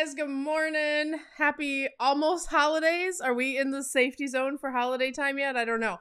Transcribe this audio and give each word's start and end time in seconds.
guys. 0.00 0.14
Good 0.14 0.30
morning. 0.30 1.16
Happy 1.36 1.88
almost 1.98 2.48
holidays. 2.48 3.20
Are 3.20 3.34
we 3.34 3.58
in 3.58 3.70
the 3.70 3.82
safety 3.82 4.26
zone 4.28 4.56
for 4.56 4.70
holiday 4.70 5.10
time 5.10 5.38
yet? 5.38 5.56
I 5.56 5.64
don't 5.64 5.80
know. 5.80 5.98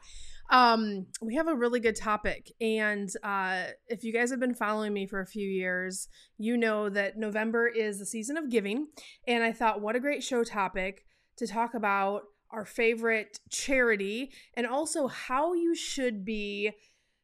Um, 0.49 1.07
we 1.21 1.35
have 1.35 1.47
a 1.47 1.55
really 1.55 1.79
good 1.81 1.97
topic, 1.97 2.49
and 2.61 3.09
uh, 3.23 3.63
if 3.87 4.03
you 4.03 4.13
guys 4.13 4.31
have 4.31 4.39
been 4.39 4.55
following 4.55 4.93
me 4.93 5.05
for 5.05 5.19
a 5.19 5.27
few 5.27 5.47
years, 5.47 6.07
you 6.37 6.55
know 6.55 6.89
that 6.89 7.17
November 7.17 7.67
is 7.67 7.99
the 7.99 8.05
season 8.05 8.37
of 8.37 8.49
giving, 8.49 8.87
and 9.27 9.43
I 9.43 9.51
thought, 9.51 9.81
what 9.81 9.95
a 9.95 9.99
great 9.99 10.23
show 10.23 10.43
topic 10.43 11.03
to 11.37 11.45
talk 11.45 11.73
about 11.73 12.21
our 12.51 12.65
favorite 12.65 13.39
charity 13.49 14.31
and 14.55 14.65
also 14.65 15.07
how 15.07 15.53
you 15.53 15.75
should 15.75 16.23
be 16.23 16.71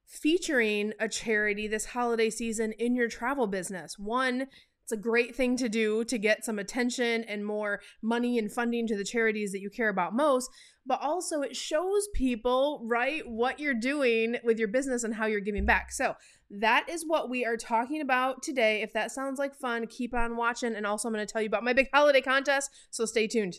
featuring 0.06 0.94
a 1.00 1.08
charity 1.08 1.68
this 1.68 1.86
holiday 1.86 2.30
season 2.30 2.74
in 2.74 2.96
your 2.96 3.08
travel 3.08 3.48
business. 3.48 3.98
One, 3.98 4.48
it's 4.86 4.92
a 4.92 4.98
great 4.98 5.36
thing 5.36 5.58
to 5.58 5.68
do 5.68 6.04
to 6.04 6.20
get 6.20 6.46
some 6.46 6.60
attention 6.60 7.24
and 7.24 7.44
more 7.44 7.82
money 8.04 8.38
and 8.38 8.52
funding 8.52 8.86
to 8.86 8.96
the 8.96 9.04
charities 9.04 9.52
that 9.52 9.60
you 9.60 9.72
care 9.72 9.90
about 9.90 10.16
most, 10.16 10.48
but 10.86 11.02
also 11.02 11.42
it 11.42 11.56
shows 11.56 12.08
people, 12.14 12.84
right, 12.86 13.28
what 13.28 13.60
you're 13.60 13.74
doing 13.74 14.36
with 14.44 14.60
your 14.60 14.68
business 14.68 15.04
and 15.04 15.16
how 15.16 15.26
you're 15.26 15.40
giving 15.40 15.66
back. 15.66 15.92
So, 15.92 16.14
that 16.52 16.88
is 16.88 17.04
what 17.08 17.32
we 17.32 17.44
are 17.44 17.58
talking 17.58 18.00
about 18.00 18.44
today. 18.44 18.84
If 18.84 18.94
that 18.94 19.12
sounds 19.12 19.40
like 19.40 19.56
fun, 19.56 19.88
keep 19.88 20.14
on 20.14 20.38
watching. 20.38 20.76
And 20.76 20.86
also, 20.86 21.08
I'm 21.08 21.14
going 21.16 21.26
to 21.26 21.34
tell 21.34 21.42
you 21.42 21.48
about 21.48 21.64
my 21.64 21.74
big 21.74 21.90
holiday 21.92 22.22
contest. 22.22 22.70
So, 22.92 23.06
stay 23.06 23.26
tuned. 23.26 23.56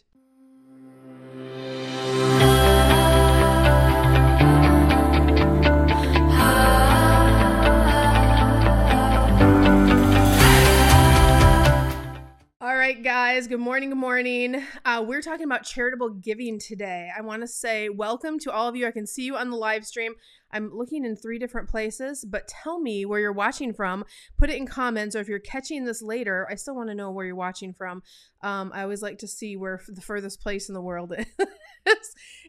Guys. 13.06 13.46
Good 13.46 13.60
morning. 13.60 13.90
Good 13.90 13.98
morning. 13.98 14.64
Uh, 14.84 15.04
we're 15.06 15.22
talking 15.22 15.44
about 15.44 15.62
charitable 15.62 16.14
giving 16.14 16.58
today. 16.58 17.08
I 17.16 17.20
want 17.20 17.42
to 17.42 17.46
say 17.46 17.88
welcome 17.88 18.36
to 18.40 18.50
all 18.50 18.66
of 18.66 18.74
you. 18.74 18.84
I 18.84 18.90
can 18.90 19.06
see 19.06 19.22
you 19.22 19.36
on 19.36 19.48
the 19.48 19.56
live 19.56 19.86
stream. 19.86 20.14
I'm 20.50 20.74
looking 20.74 21.04
in 21.04 21.14
three 21.14 21.38
different 21.38 21.68
places, 21.68 22.24
but 22.24 22.48
tell 22.48 22.80
me 22.80 23.06
where 23.06 23.20
you're 23.20 23.30
watching 23.30 23.72
from. 23.72 24.04
Put 24.36 24.50
it 24.50 24.56
in 24.56 24.66
comments, 24.66 25.14
or 25.14 25.20
if 25.20 25.28
you're 25.28 25.38
catching 25.38 25.84
this 25.84 26.02
later, 26.02 26.48
I 26.50 26.56
still 26.56 26.74
want 26.74 26.88
to 26.88 26.96
know 26.96 27.12
where 27.12 27.24
you're 27.24 27.36
watching 27.36 27.72
from. 27.72 28.02
Um, 28.42 28.72
I 28.74 28.82
always 28.82 29.02
like 29.02 29.18
to 29.18 29.28
see 29.28 29.56
where 29.56 29.80
the 29.86 30.00
furthest 30.00 30.40
place 30.40 30.68
in 30.68 30.74
the 30.74 30.82
world 30.82 31.12
is 31.16 31.26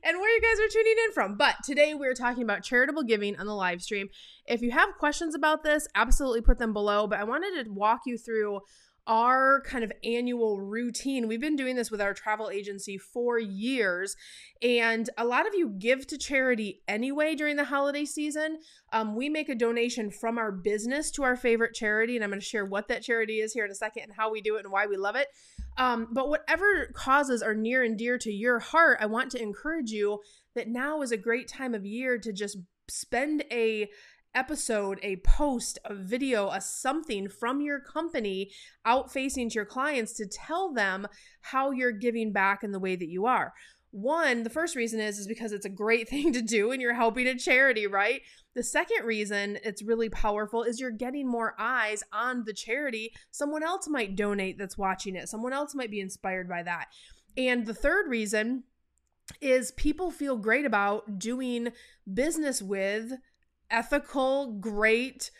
and 0.03 0.17
where 0.17 0.35
you 0.35 0.41
guys 0.41 0.59
are 0.59 0.73
tuning 0.73 0.95
in 1.05 1.11
from. 1.13 1.38
But 1.38 1.58
today 1.63 1.94
we're 1.94 2.16
talking 2.16 2.41
about 2.41 2.63
charitable 2.63 3.03
giving 3.03 3.38
on 3.38 3.45
the 3.45 3.53
live 3.53 3.83
stream. 3.83 4.09
If 4.47 4.63
you 4.63 4.72
have 4.72 4.97
questions 4.97 5.35
about 5.35 5.63
this, 5.63 5.88
absolutely 5.94 6.41
put 6.41 6.58
them 6.58 6.73
below. 6.73 7.05
But 7.05 7.19
I 7.19 7.25
wanted 7.25 7.63
to 7.63 7.72
walk 7.72 8.02
you 8.08 8.17
through 8.17 8.61
our 9.08 9.61
kind 9.61 9.83
of 9.83 9.91
annual 10.03 10.59
routine. 10.59 11.27
We've 11.27 11.41
been 11.41 11.55
doing 11.55 11.75
this 11.77 11.89
with 11.89 12.02
our 12.02 12.13
travel 12.13 12.50
agency 12.50 12.97
for 12.97 13.39
years, 13.39 14.16
and 14.61 15.09
a 15.17 15.25
lot 15.25 15.47
of 15.47 15.55
you 15.55 15.69
give 15.69 16.05
to 16.08 16.17
charity 16.17 16.81
anyway 16.88 17.33
during 17.33 17.55
the 17.55 17.63
holiday 17.63 18.05
season. 18.05 18.59
Um, 18.91 19.16
we 19.16 19.30
make 19.30 19.50
a 19.50 19.55
donation 19.55 20.11
from 20.11 20.38
our 20.38 20.52
business 20.52 21.09
to 21.11 21.23
our 21.23 21.38
favorite 21.38 21.73
charity, 21.73 22.16
and 22.16 22.23
I'm 22.23 22.30
going 22.30 22.41
to 22.41 22.45
share 22.45 22.66
what 22.66 22.89
that 22.89 23.02
charity 23.02 23.39
is 23.39 23.53
here 23.53 23.66
in 23.66 23.72
a 23.72 23.75
second 23.75 24.03
and 24.03 24.13
how 24.13 24.31
we 24.31 24.41
do 24.41 24.58
it 24.58 24.66
and 24.66 24.72
why 24.72 24.85
we 24.85 24.97
love 24.97 25.16
it. 25.16 25.28
Um, 25.78 26.09
but 26.11 26.28
whatever 26.28 26.88
causes 26.94 27.41
are 27.41 27.55
near 27.55 27.83
and 27.83 27.97
dear 27.97 28.17
to 28.17 28.31
your 28.31 28.59
heart, 28.59 28.97
I 29.00 29.05
want 29.05 29.31
to 29.31 29.41
encourage 29.41 29.91
you 29.91 30.19
that 30.55 30.67
now 30.67 31.02
is 31.02 31.11
a 31.11 31.17
great 31.17 31.47
time 31.47 31.73
of 31.73 31.85
year 31.85 32.17
to 32.17 32.33
just 32.33 32.58
spend 32.89 33.44
a 33.52 33.89
episode, 34.38 34.99
a 35.02 35.16
post, 35.17 35.80
a 35.83 35.95
video, 35.95 36.49
a 36.49 36.61
something 36.61 37.27
from 37.27 37.59
your 37.59 37.80
company 37.80 38.52
out 38.85 39.11
facing 39.11 39.49
to 39.49 39.55
your 39.55 39.66
clients 39.66 40.13
to 40.13 40.27
tell 40.27 40.71
them 40.71 41.07
how 41.41 41.71
you're 41.71 41.91
giving 41.91 42.31
back 42.31 42.63
in 42.63 42.71
the 42.71 42.79
way 42.79 42.95
that 42.95 43.09
you 43.09 43.25
are. 43.25 43.53
One, 43.89 44.44
the 44.44 44.52
first 44.52 44.75
reason 44.75 44.99
is 44.99 45.17
is 45.17 45.27
because 45.27 45.52
it's 45.52 45.66
a 45.66 45.69
great 45.69 46.07
thing 46.09 46.31
to 46.33 46.41
do 46.41 46.71
and 46.71 46.81
you're 46.81 46.94
helping 46.94 47.25
a 47.25 47.38
charity, 47.38 47.88
right? 47.88 48.22
The 48.53 48.63
second 48.63 49.06
reason 49.06 49.57
it's 49.63 49.81
really 49.81 50.09
powerful 50.09 50.63
is 50.63 50.79
you're 50.79 50.91
getting 50.91 51.28
more 51.28 51.56
eyes 51.57 52.03
on 52.13 52.44
the 52.45 52.53
charity. 52.53 53.13
Someone 53.31 53.63
else 53.63 53.88
might 53.88 54.16
donate 54.16 54.59
that's 54.59 54.78
watching 54.78 55.16
it. 55.16 55.29
Someone 55.29 55.53
else 55.53 55.73
might 55.73 55.91
be 55.91 56.00
inspired 56.00 56.47
by 56.47 56.62
that. 56.63 56.88
And 57.35 57.66
the 57.66 57.73
third 57.73 58.07
reason 58.07 58.63
is 59.41 59.72
people 59.72 60.12
feel 60.12 60.38
great 60.38 60.66
about 60.66 61.19
doing 61.19 61.69
business 62.12 62.62
with 62.62 63.13
ethical, 63.69 64.53
great, 64.53 65.31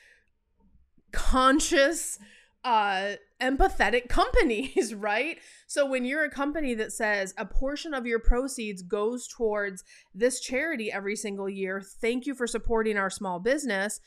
conscious, 1.12 2.20
uh, 2.64 3.14
empathetic 3.42 4.10
companies, 4.10 4.94
right? 4.94 5.38
So 5.68 5.86
when 5.86 6.06
you're 6.06 6.26
a 6.26 6.30
company 6.30 6.74
that 6.76 6.92
says 6.92 7.34
a 7.38 7.46
portion 7.46 7.94
of 7.94 8.06
your 8.06 8.20
proceeds 8.20 8.82
goes 8.82 9.28
towards 9.28 9.84
this 10.14 10.40
charity 10.40 10.92
every 10.92 11.16
single 11.16 11.50
year, 11.50 11.82
thank 11.82 12.26
you 12.26 12.36
for 12.36 12.48
supporting 12.48 12.98
our 12.98 13.10
small 13.10 13.40
business, 13.40 14.00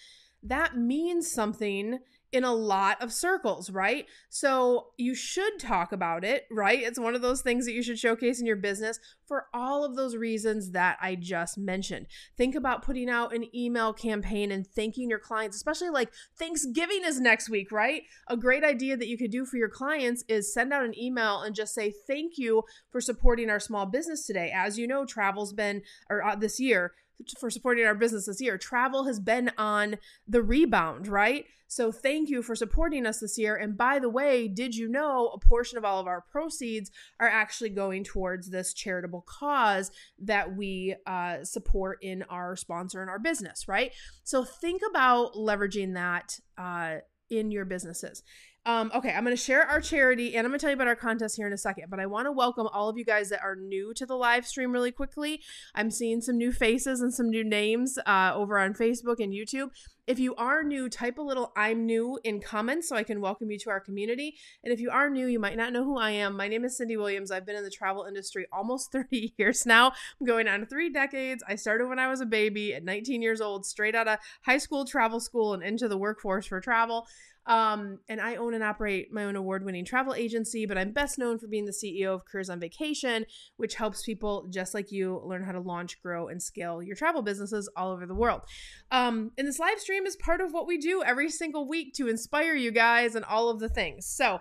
that 0.43 0.77
means 0.77 1.31
something 1.31 1.99
in 2.33 2.45
a 2.45 2.55
lot 2.55 3.01
of 3.03 3.13
circles, 3.13 3.71
right? 3.71 4.07
So 4.29 4.89
you 4.97 5.15
should 5.15 5.59
talk 5.59 5.93
about 5.93 6.25
it, 6.25 6.47
right? 6.51 6.81
It's 6.81 6.99
one 6.99 7.15
of 7.15 7.23
those 7.23 7.43
things 7.43 7.67
that 7.67 7.73
you 7.73 7.83
should 7.83 7.99
showcase 7.99 8.41
in 8.41 8.47
your 8.47 8.57
business 8.57 9.01
for 9.27 9.47
all 9.53 9.85
of 9.85 9.97
those 9.97 10.17
reasons 10.17 10.71
that 10.71 10.99
I 11.01 11.17
just 11.17 11.59
mentioned. 11.59 12.07
Think 12.37 12.55
about 12.55 12.83
putting 12.83 13.11
out 13.11 13.35
an 13.35 13.55
email 13.55 13.93
campaign 13.93 14.53
and 14.53 14.67
thanking 14.67 15.11
your 15.11 15.19
clients, 15.19 15.57
especially 15.57 15.91
like 15.91 16.13
Thanksgiving 16.39 17.03
is 17.05 17.21
next 17.21 17.49
week, 17.49 17.73
right? 17.73 18.03
A 18.29 18.37
great 18.37 18.65
idea 18.65 18.97
that 18.97 19.09
you 19.09 19.19
could 19.19 19.31
do 19.31 19.45
for 19.45 19.57
your 19.57 19.69
clients 19.69 20.25
is 20.29 20.53
send 20.53 20.73
out 20.73 20.85
an 20.85 20.99
email 20.99 21.43
and 21.43 21.55
just 21.55 21.75
say, 21.75 21.93
Thank 22.07 22.39
you 22.39 22.63
for 22.91 23.01
supporting 23.01 23.51
our 23.51 23.61
small 23.61 23.87
business 23.87 24.27
today. 24.27 24.53
As 24.55 24.79
you 24.79 24.87
know, 24.87 25.05
travel's 25.05 25.53
been, 25.53 25.83
or 26.09 26.25
uh, 26.25 26.37
this 26.37 26.61
year, 26.61 26.93
for 27.39 27.51
supporting 27.51 27.85
our 27.85 27.95
business 27.95 28.27
this 28.27 28.41
year. 28.41 28.59
Travel 28.59 29.05
has 29.05 29.21
been 29.21 29.51
on 29.59 29.97
the 30.27 30.43
rebound, 30.43 31.09
right? 31.09 31.45
So 31.71 31.93
thank 31.93 32.29
you 32.29 32.43
for 32.43 32.57
supporting 32.57 33.07
us 33.07 33.21
this 33.21 33.39
year. 33.39 33.55
And 33.55 33.79
by 33.79 34.01
the 34.01 34.09
way, 34.09 34.49
did 34.49 34.75
you 34.75 34.89
know 34.89 35.29
a 35.29 35.39
portion 35.39 35.79
of 35.79 35.85
all 35.85 36.01
of 36.01 36.09
our 36.09 36.21
proceeds 36.21 36.91
are 37.21 37.29
actually 37.29 37.71
going 37.71 38.03
towards 38.03 38.51
this 38.51 38.75
charitable 38.75 39.25
cause 39.27 39.93
that 40.19 40.57
we 40.57 40.97
uh, 41.07 41.45
support 41.45 41.99
in 42.03 42.25
our 42.25 42.57
sponsor 42.57 43.01
and 43.03 43.09
our 43.09 43.21
business, 43.21 43.69
right? 43.69 43.93
So 44.25 44.43
think 44.43 44.83
about 44.91 45.35
leveraging 45.35 45.95
that 45.95 46.41
uh, 46.59 46.97
in 47.31 47.53
your 47.53 47.65
businesses. 47.65 48.25
Um, 48.67 48.91
okay, 48.95 49.11
I'm 49.11 49.25
going 49.25 49.35
to 49.35 49.43
share 49.43 49.65
our 49.67 49.81
charity 49.81 50.37
and 50.37 50.47
I'm 50.47 50.51
going 50.51 50.59
to 50.59 50.63
tell 50.63 50.71
you 50.71 50.75
about 50.75 50.87
our 50.87 50.97
contest 50.97 51.37
here 51.37 51.47
in 51.47 51.53
a 51.53 51.59
second. 51.59 51.87
But 51.89 51.99
I 51.99 52.07
want 52.07 52.27
to 52.27 52.33
welcome 52.33 52.69
all 52.73 52.91
of 52.91 52.99
you 52.99 53.05
guys 53.05 53.31
that 53.31 53.41
are 53.43 53.57
new 53.57 53.95
to 53.95 54.05
the 54.05 54.15
live 54.15 54.47
stream 54.47 54.71
really 54.71 54.93
quickly. 54.93 55.41
I'm 55.75 55.91
seeing 55.91 56.21
some 56.21 56.37
new 56.37 56.53
faces 56.53 57.01
and 57.01 57.13
some 57.13 57.31
new 57.31 57.43
names 57.43 57.99
uh, 58.05 58.33
over 58.35 58.59
on 58.59 58.75
Facebook 58.75 59.17
and 59.19 59.33
YouTube. 59.33 59.71
If 60.11 60.19
you 60.19 60.35
are 60.35 60.65
new, 60.65 60.89
type 60.89 61.19
a 61.19 61.23
little 61.23 61.53
I'm 61.55 61.87
new 61.87 62.19
in 62.25 62.41
comments 62.41 62.89
so 62.89 62.97
I 62.97 63.05
can 63.05 63.21
welcome 63.21 63.49
you 63.53 63.61
to 63.61 63.71
our 63.71 63.79
community. 63.79 64.35
And 64.65 64.73
if 64.73 64.81
you 64.81 64.91
are 64.91 65.09
new, 65.09 65.29
you 65.29 65.39
might 65.39 65.57
not 65.57 65.73
know 65.73 65.85
who 65.85 65.99
I 65.99 66.11
am. 66.11 66.37
My 66.37 66.49
name 66.49 66.65
is 66.65 66.77
Cindy 66.77 66.97
Williams. 66.97 67.31
I've 67.31 67.47
been 67.47 67.55
in 67.55 67.63
the 67.63 67.71
travel 67.71 68.03
industry 68.03 68.49
almost 68.53 68.91
30 68.93 69.35
years 69.39 69.65
now. 69.67 69.93
I'm 70.21 70.27
going 70.27 70.49
on 70.49 70.67
three 70.67 70.91
decades. 70.91 71.45
I 71.47 71.55
started 71.55 71.87
when 71.87 72.01
I 72.01 72.09
was 72.09 72.21
a 72.21 72.27
baby 72.27 72.75
at 72.75 72.83
19 72.83 73.23
years 73.23 73.41
old, 73.41 73.65
straight 73.65 73.95
out 73.95 74.09
of 74.09 74.19
high 74.43 74.59
school 74.59 74.85
travel 74.85 75.21
school 75.21 75.55
and 75.55 75.63
into 75.63 75.87
the 75.87 75.97
workforce 75.97 76.45
for 76.45 76.61
travel. 76.61 77.07
Um, 77.47 77.99
and 78.09 78.21
I 78.21 78.37
own 78.37 78.55
and 78.55 78.63
operate 78.63 79.13
my 79.13 79.25
own 79.25 79.35
award 79.35 79.65
winning 79.65 79.85
travel 79.85 80.15
agency, 80.15 80.67
but 80.67 80.77
I'm 80.77 80.93
best 80.93 81.19
known 81.19 81.39
for 81.39 81.47
being 81.47 81.65
the 81.65 81.73
CEO 81.73 82.15
of 82.15 82.25
Careers 82.25 82.51
on 82.51 82.61
Vacation, 82.61 83.27
which 83.57 83.75
helps 83.75 84.03
people 84.05 84.47
just 84.51 84.75
like 84.75 84.93
you 84.93 85.21
learn 85.25 85.43
how 85.43 85.53
to 85.53 85.61
launch, 85.61 86.01
grow, 86.03 86.29
and 86.29 86.43
scale 86.43 86.83
your 86.83 86.95
travel 86.95 87.23
businesses 87.23 87.69
all 87.77 87.91
over 87.91 88.07
the 88.07 88.15
world. 88.15 88.43
Um, 88.91 89.33
and 89.39 89.49
this 89.49 89.59
live 89.59 89.81
stream 89.81 90.00
is 90.07 90.17
part 90.17 90.41
of 90.41 90.53
what 90.53 90.67
we 90.67 90.79
do 90.79 91.03
every 91.03 91.31
single 91.31 91.69
week 91.69 91.95
to 91.95 92.09
inspire 92.09 92.55
you 92.55 92.71
guys 92.71 93.15
and 93.15 93.25
all 93.25 93.49
of 93.49 93.61
the 93.61 93.69
things. 93.69 94.07
So, 94.07 94.41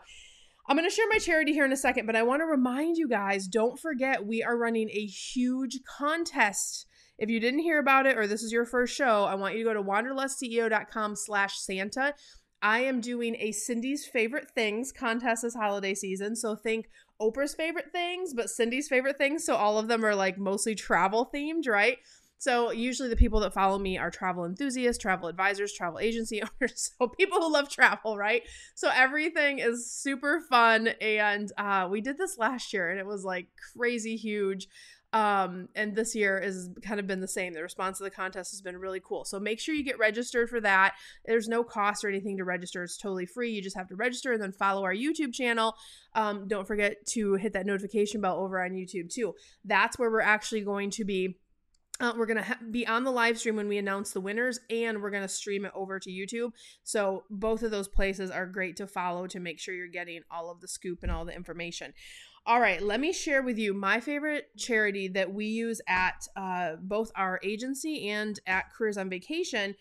I'm 0.70 0.78
going 0.78 0.88
to 0.88 0.96
share 0.96 1.08
my 1.10 1.18
charity 1.18 1.52
here 1.54 1.66
in 1.66 1.74
a 1.74 1.78
second, 1.78 2.06
but 2.06 2.16
I 2.16 2.22
want 2.22 2.42
to 2.42 2.46
remind 2.46 2.96
you 2.96 3.08
guys 3.08 3.48
don't 3.48 3.80
forget 3.80 4.28
we 4.28 4.44
are 4.44 4.56
running 4.56 4.88
a 4.92 5.06
huge 5.08 5.80
contest. 5.84 6.86
If 7.18 7.28
you 7.28 7.40
didn't 7.40 7.62
hear 7.62 7.80
about 7.80 8.06
it 8.06 8.20
or 8.20 8.28
this 8.28 8.44
is 8.44 8.52
your 8.52 8.66
first 8.66 8.96
show, 8.96 9.24
I 9.24 9.34
want 9.34 9.56
you 9.56 9.64
to 9.64 9.70
go 9.70 9.74
to 9.74 9.82
wanderlustceo.com 9.82 11.16
slash 11.16 11.58
Santa. 11.58 12.14
I 12.62 12.82
am 12.82 13.02
doing 13.02 13.36
a 13.40 13.52
Cindy's 13.52 14.06
favorite 14.06 14.52
things 14.52 14.92
contest 14.92 15.42
this 15.42 15.56
holiday 15.56 15.96
season. 15.96 16.36
So 16.36 16.56
think 16.56 16.90
Oprah's 17.20 17.56
favorite 17.56 17.92
things, 17.92 18.36
but 18.36 18.50
Cindy's 18.50 18.88
favorite 18.88 19.18
things. 19.18 19.44
So 19.46 19.56
all 19.56 19.80
of 19.80 19.88
them 19.88 20.06
are 20.06 20.14
like 20.14 20.38
mostly 20.38 20.76
travel 20.76 21.32
themed, 21.34 21.68
right? 21.68 21.98
So 22.40 22.72
usually 22.72 23.10
the 23.10 23.18
people 23.18 23.42
that 23.42 23.54
follow 23.54 23.78
me 23.78 23.98
are 23.98 24.10
travel 24.10 24.46
enthusiasts, 24.46 25.02
travel 25.02 25.28
advisors, 25.28 25.74
travel 25.74 26.00
agency 26.00 26.42
owners, 26.62 26.92
so 26.98 27.08
people 27.10 27.40
who 27.40 27.52
love 27.52 27.70
travel, 27.70 28.18
right? 28.18 28.44
So 28.76 28.90
everything 28.96 29.60
is 29.60 29.92
super 29.92 30.42
fun, 30.50 30.88
and 31.02 31.52
uh, 31.58 31.88
we 31.92 32.02
did 32.02 32.18
this 32.18 32.38
last 32.38 32.74
year, 32.74 32.90
and 32.90 33.00
it 33.00 33.06
was 33.06 33.24
like 33.24 33.48
crazy 33.76 34.16
huge. 34.16 34.68
Um, 35.12 35.70
and 35.74 35.96
this 35.96 36.16
year 36.16 36.40
has 36.40 36.70
kind 36.84 37.00
of 37.00 37.08
been 37.08 37.20
the 37.20 37.28
same. 37.28 37.54
The 37.54 37.64
response 37.64 37.98
to 37.98 38.04
the 38.04 38.12
contest 38.12 38.52
has 38.52 38.62
been 38.62 38.78
really 38.78 39.02
cool. 39.04 39.26
So 39.26 39.40
make 39.40 39.60
sure 39.60 39.74
you 39.74 39.84
get 39.84 39.98
registered 39.98 40.50
for 40.50 40.62
that. 40.62 40.94
There's 41.26 41.48
no 41.48 41.64
cost 41.64 42.04
or 42.04 42.10
anything 42.10 42.38
to 42.38 42.44
register. 42.44 42.84
It's 42.84 42.96
totally 42.96 43.26
free. 43.26 43.52
You 43.52 43.62
just 43.62 43.76
have 43.76 43.88
to 43.88 43.96
register 43.96 44.34
and 44.34 44.42
then 44.42 44.52
follow 44.52 44.84
our 44.84 44.94
YouTube 44.94 45.34
channel. 45.34 45.76
Um, 46.14 46.48
don't 46.48 46.68
forget 46.68 47.08
to 47.08 47.34
hit 47.34 47.54
that 47.54 47.66
notification 47.66 48.22
bell 48.22 48.40
over 48.40 48.64
on 48.64 48.74
YouTube 48.74 49.12
too. 49.12 49.34
That's 49.66 49.98
where 49.98 50.12
we're 50.12 50.22
actually 50.22 50.62
going 50.62 50.92
to 50.92 51.04
be 51.04 51.40
uh, 52.00 52.14
we're 52.18 52.26
going 52.26 52.38
to 52.38 52.44
ha- 52.44 52.60
be 52.72 52.88
on 52.88 53.04
the 53.04 53.12
live 53.12 53.38
stream 53.38 53.56
when 53.56 53.68
we 53.68 53.78
announce 53.78 54.12
the 54.12 54.22
winners, 54.22 54.60
and 54.70 55.02
we're 55.02 55.10
going 55.10 55.24
to 55.24 55.28
stream 55.28 55.66
it 55.66 55.72
over 55.76 56.00
to 56.00 56.10
YouTube. 56.10 56.52
So, 56.84 57.24
both 57.30 57.64
of 57.64 57.72
those 57.72 57.88
places 57.88 58.32
are 58.32 58.46
great 58.46 58.78
to 58.78 58.88
follow 58.88 59.28
to 59.28 59.40
make 59.40 59.60
sure 59.60 59.74
you're 59.74 59.88
getting 59.88 60.22
all 60.32 60.50
of 60.50 60.62
the 60.62 60.68
scoop 60.68 61.00
and 61.04 61.12
all 61.12 61.26
the 61.26 61.36
information. 61.36 61.94
All 62.46 62.60
right, 62.60 62.82
let 62.82 63.00
me 63.00 63.12
share 63.12 63.42
with 63.42 63.58
you 63.58 63.74
my 63.74 64.00
favorite 64.00 64.48
charity 64.58 65.08
that 65.10 65.34
we 65.34 65.46
use 65.46 65.82
at 65.88 66.28
uh, 66.36 66.78
both 66.82 67.12
our 67.16 67.40
agency 67.44 68.10
and 68.10 68.40
at 68.48 68.74
Careers 68.74 68.98
on 68.98 69.10
Vacation. 69.10 69.76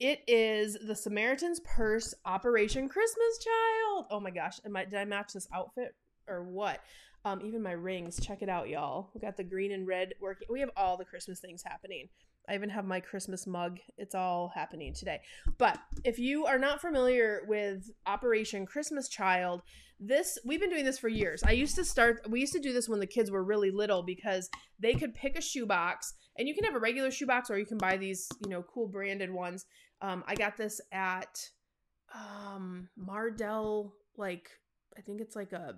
It 0.00 0.20
is 0.26 0.76
the 0.86 0.94
Samaritan's 0.96 1.60
Purse 1.60 2.14
Operation 2.24 2.88
Christmas 2.88 3.38
Child. 3.44 4.06
Oh 4.10 4.20
my 4.20 4.30
gosh, 4.30 4.60
am 4.64 4.76
I, 4.76 4.84
did 4.84 4.94
I 4.94 5.04
match 5.04 5.32
this 5.34 5.48
outfit 5.52 5.94
or 6.28 6.44
what? 6.44 6.80
Um, 7.24 7.40
even 7.42 7.62
my 7.62 7.72
rings. 7.72 8.20
Check 8.20 8.42
it 8.42 8.48
out, 8.48 8.68
y'all. 8.68 9.10
We 9.14 9.20
got 9.20 9.36
the 9.36 9.44
green 9.44 9.72
and 9.72 9.86
red 9.86 10.12
working. 10.20 10.48
We 10.50 10.60
have 10.60 10.70
all 10.76 10.96
the 10.96 11.06
Christmas 11.06 11.40
things 11.40 11.62
happening. 11.64 12.08
I 12.48 12.54
even 12.54 12.68
have 12.68 12.84
my 12.84 13.00
Christmas 13.00 13.46
mug. 13.46 13.78
It's 13.96 14.14
all 14.14 14.52
happening 14.54 14.92
today. 14.92 15.20
But 15.56 15.78
if 16.04 16.18
you 16.18 16.44
are 16.44 16.58
not 16.58 16.80
familiar 16.80 17.42
with 17.48 17.90
Operation 18.06 18.66
Christmas 18.66 19.08
Child, 19.08 19.62
this 19.98 20.38
we've 20.44 20.60
been 20.60 20.70
doing 20.70 20.84
this 20.84 20.98
for 20.98 21.08
years. 21.08 21.42
I 21.42 21.52
used 21.52 21.76
to 21.76 21.84
start 21.84 22.26
we 22.28 22.40
used 22.40 22.52
to 22.52 22.60
do 22.60 22.72
this 22.72 22.88
when 22.88 23.00
the 23.00 23.06
kids 23.06 23.30
were 23.30 23.44
really 23.44 23.70
little 23.70 24.02
because 24.02 24.50
they 24.78 24.92
could 24.92 25.14
pick 25.14 25.38
a 25.38 25.40
shoebox 25.40 26.12
and 26.36 26.46
you 26.46 26.54
can 26.54 26.64
have 26.64 26.74
a 26.74 26.80
regular 26.80 27.10
shoebox 27.10 27.48
or 27.50 27.58
you 27.58 27.64
can 27.64 27.78
buy 27.78 27.96
these, 27.96 28.28
you 28.44 28.50
know, 28.50 28.62
cool 28.62 28.88
branded 28.88 29.30
ones. 29.30 29.64
Um, 30.02 30.24
I 30.26 30.34
got 30.34 30.56
this 30.56 30.80
at 30.92 31.38
um 32.14 32.88
Mardel 32.98 33.92
like 34.16 34.50
I 34.98 35.00
think 35.00 35.20
it's 35.20 35.36
like 35.36 35.52
a 35.52 35.76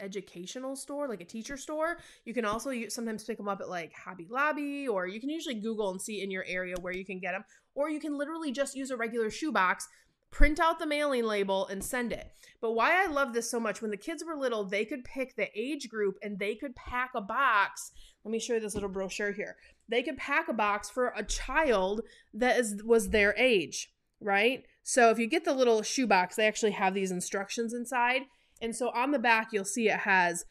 educational 0.00 0.76
store, 0.76 1.08
like 1.08 1.20
a 1.20 1.24
teacher 1.24 1.56
store. 1.56 1.98
You 2.24 2.34
can 2.34 2.44
also 2.44 2.72
sometimes 2.88 3.24
pick 3.24 3.36
them 3.36 3.48
up 3.48 3.60
at 3.60 3.68
like 3.68 3.92
Hobby 3.92 4.26
Lobby, 4.30 4.88
or 4.88 5.06
you 5.06 5.20
can 5.20 5.30
usually 5.30 5.54
Google 5.54 5.90
and 5.90 6.00
see 6.00 6.22
in 6.22 6.30
your 6.30 6.44
area 6.46 6.76
where 6.80 6.92
you 6.92 7.04
can 7.04 7.18
get 7.18 7.32
them. 7.32 7.44
Or 7.74 7.90
you 7.90 8.00
can 8.00 8.16
literally 8.16 8.52
just 8.52 8.74
use 8.74 8.90
a 8.90 8.96
regular 8.96 9.30
shoebox, 9.30 9.86
print 10.30 10.58
out 10.60 10.78
the 10.78 10.86
mailing 10.86 11.24
label, 11.24 11.66
and 11.66 11.84
send 11.84 12.12
it. 12.12 12.32
But 12.60 12.72
why 12.72 13.02
I 13.02 13.06
love 13.06 13.32
this 13.32 13.50
so 13.50 13.60
much, 13.60 13.82
when 13.82 13.90
the 13.90 13.96
kids 13.96 14.24
were 14.24 14.36
little, 14.36 14.64
they 14.64 14.84
could 14.84 15.04
pick 15.04 15.36
the 15.36 15.48
age 15.54 15.88
group 15.88 16.16
and 16.22 16.38
they 16.38 16.54
could 16.54 16.74
pack 16.74 17.10
a 17.14 17.20
box. 17.20 17.92
Let 18.24 18.32
me 18.32 18.38
show 18.38 18.54
you 18.54 18.60
this 18.60 18.74
little 18.74 18.88
brochure 18.88 19.32
here. 19.32 19.56
They 19.88 20.02
could 20.02 20.16
pack 20.16 20.48
a 20.48 20.52
box 20.52 20.90
for 20.90 21.12
a 21.16 21.22
child 21.22 22.00
that 22.34 22.58
is 22.58 22.82
was 22.84 23.10
their 23.10 23.34
age, 23.36 23.92
right? 24.20 24.64
So 24.82 25.10
if 25.10 25.18
you 25.18 25.26
get 25.26 25.44
the 25.44 25.54
little 25.54 25.82
shoebox, 25.82 26.36
they 26.36 26.46
actually 26.46 26.72
have 26.72 26.94
these 26.94 27.10
instructions 27.10 27.72
inside 27.74 28.22
and 28.60 28.74
so 28.74 28.90
on 28.90 29.10
the 29.10 29.18
back, 29.18 29.48
you'll 29.52 29.64
see 29.64 29.88
it 29.88 30.00
has 30.00 30.44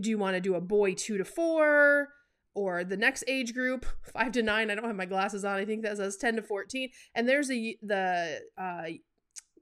do 0.00 0.10
you 0.10 0.18
want 0.18 0.36
to 0.36 0.40
do 0.40 0.54
a 0.54 0.60
boy 0.60 0.94
two 0.94 1.16
to 1.16 1.24
four 1.24 2.08
or 2.54 2.84
the 2.84 2.96
next 2.96 3.24
age 3.26 3.54
group 3.54 3.86
five 4.12 4.32
to 4.32 4.42
nine? 4.42 4.70
I 4.70 4.74
don't 4.74 4.84
have 4.84 4.96
my 4.96 5.06
glasses 5.06 5.44
on. 5.44 5.56
I 5.56 5.64
think 5.64 5.82
that 5.82 5.96
says 5.96 6.16
10 6.16 6.36
to 6.36 6.42
14. 6.42 6.90
And 7.14 7.28
there's 7.28 7.50
a, 7.50 7.76
the, 7.82 8.40
uh, 8.58 8.82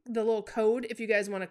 the 0.07 0.25
little 0.25 0.43
code 0.43 0.87
if 0.91 1.01
you 1.01 1.07
guys 1.07 1.29
want 1.29 1.45
to 1.45 1.51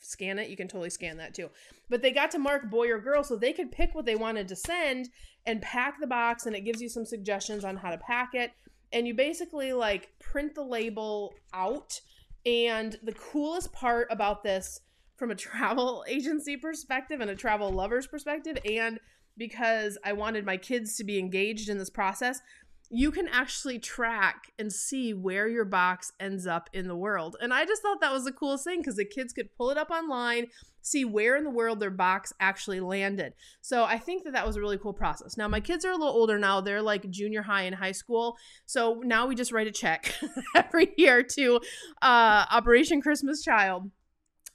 scan 0.00 0.38
it 0.38 0.48
you 0.48 0.56
can 0.56 0.68
totally 0.68 0.90
scan 0.90 1.16
that 1.16 1.34
too 1.34 1.48
but 1.88 2.02
they 2.02 2.10
got 2.10 2.30
to 2.30 2.38
mark 2.38 2.70
boy 2.70 2.88
or 2.88 2.98
girl 2.98 3.22
so 3.22 3.36
they 3.36 3.52
could 3.52 3.72
pick 3.72 3.94
what 3.94 4.04
they 4.04 4.14
wanted 4.14 4.46
to 4.46 4.56
send 4.56 5.08
and 5.46 5.62
pack 5.62 6.00
the 6.00 6.06
box 6.06 6.46
and 6.46 6.54
it 6.54 6.64
gives 6.64 6.80
you 6.80 6.88
some 6.88 7.04
suggestions 7.04 7.64
on 7.64 7.76
how 7.76 7.90
to 7.90 7.98
pack 7.98 8.30
it 8.34 8.52
and 8.92 9.06
you 9.06 9.14
basically 9.14 9.72
like 9.72 10.10
print 10.20 10.54
the 10.54 10.62
label 10.62 11.34
out 11.54 12.00
and 12.44 12.98
the 13.02 13.12
coolest 13.12 13.72
part 13.72 14.06
about 14.10 14.42
this 14.42 14.80
from 15.16 15.30
a 15.30 15.34
travel 15.34 16.04
agency 16.08 16.56
perspective 16.56 17.20
and 17.20 17.30
a 17.30 17.36
travel 17.36 17.70
lover's 17.70 18.06
perspective 18.06 18.58
and 18.64 19.00
because 19.36 19.98
I 20.04 20.12
wanted 20.12 20.46
my 20.46 20.56
kids 20.56 20.96
to 20.96 21.04
be 21.04 21.18
engaged 21.18 21.68
in 21.68 21.78
this 21.78 21.90
process, 21.90 22.40
you 22.88 23.10
can 23.10 23.28
actually 23.28 23.78
track 23.78 24.52
and 24.58 24.72
see 24.72 25.12
where 25.12 25.48
your 25.48 25.64
box 25.64 26.12
ends 26.20 26.46
up 26.46 26.70
in 26.72 26.86
the 26.86 26.96
world. 26.96 27.36
And 27.40 27.52
I 27.52 27.64
just 27.64 27.82
thought 27.82 28.00
that 28.00 28.12
was 28.12 28.24
the 28.24 28.32
coolest 28.32 28.64
thing 28.64 28.80
because 28.80 28.96
the 28.96 29.04
kids 29.04 29.32
could 29.32 29.54
pull 29.56 29.70
it 29.70 29.76
up 29.76 29.90
online, 29.90 30.46
see 30.82 31.04
where 31.04 31.36
in 31.36 31.42
the 31.42 31.50
world 31.50 31.80
their 31.80 31.90
box 31.90 32.32
actually 32.38 32.78
landed. 32.78 33.34
So 33.60 33.82
I 33.82 33.98
think 33.98 34.22
that 34.22 34.34
that 34.34 34.46
was 34.46 34.54
a 34.54 34.60
really 34.60 34.78
cool 34.78 34.92
process. 34.92 35.36
Now, 35.36 35.48
my 35.48 35.58
kids 35.58 35.84
are 35.84 35.90
a 35.90 35.96
little 35.96 36.14
older 36.14 36.38
now. 36.38 36.60
They're 36.60 36.82
like 36.82 37.10
junior 37.10 37.42
high 37.42 37.62
and 37.62 37.74
high 37.74 37.92
school. 37.92 38.36
So 38.66 39.02
now 39.04 39.26
we 39.26 39.34
just 39.34 39.50
write 39.50 39.66
a 39.66 39.72
check 39.72 40.14
every 40.54 40.94
year 40.96 41.24
to 41.24 41.60
uh, 42.02 42.46
Operation 42.52 43.02
Christmas 43.02 43.42
Child 43.42 43.90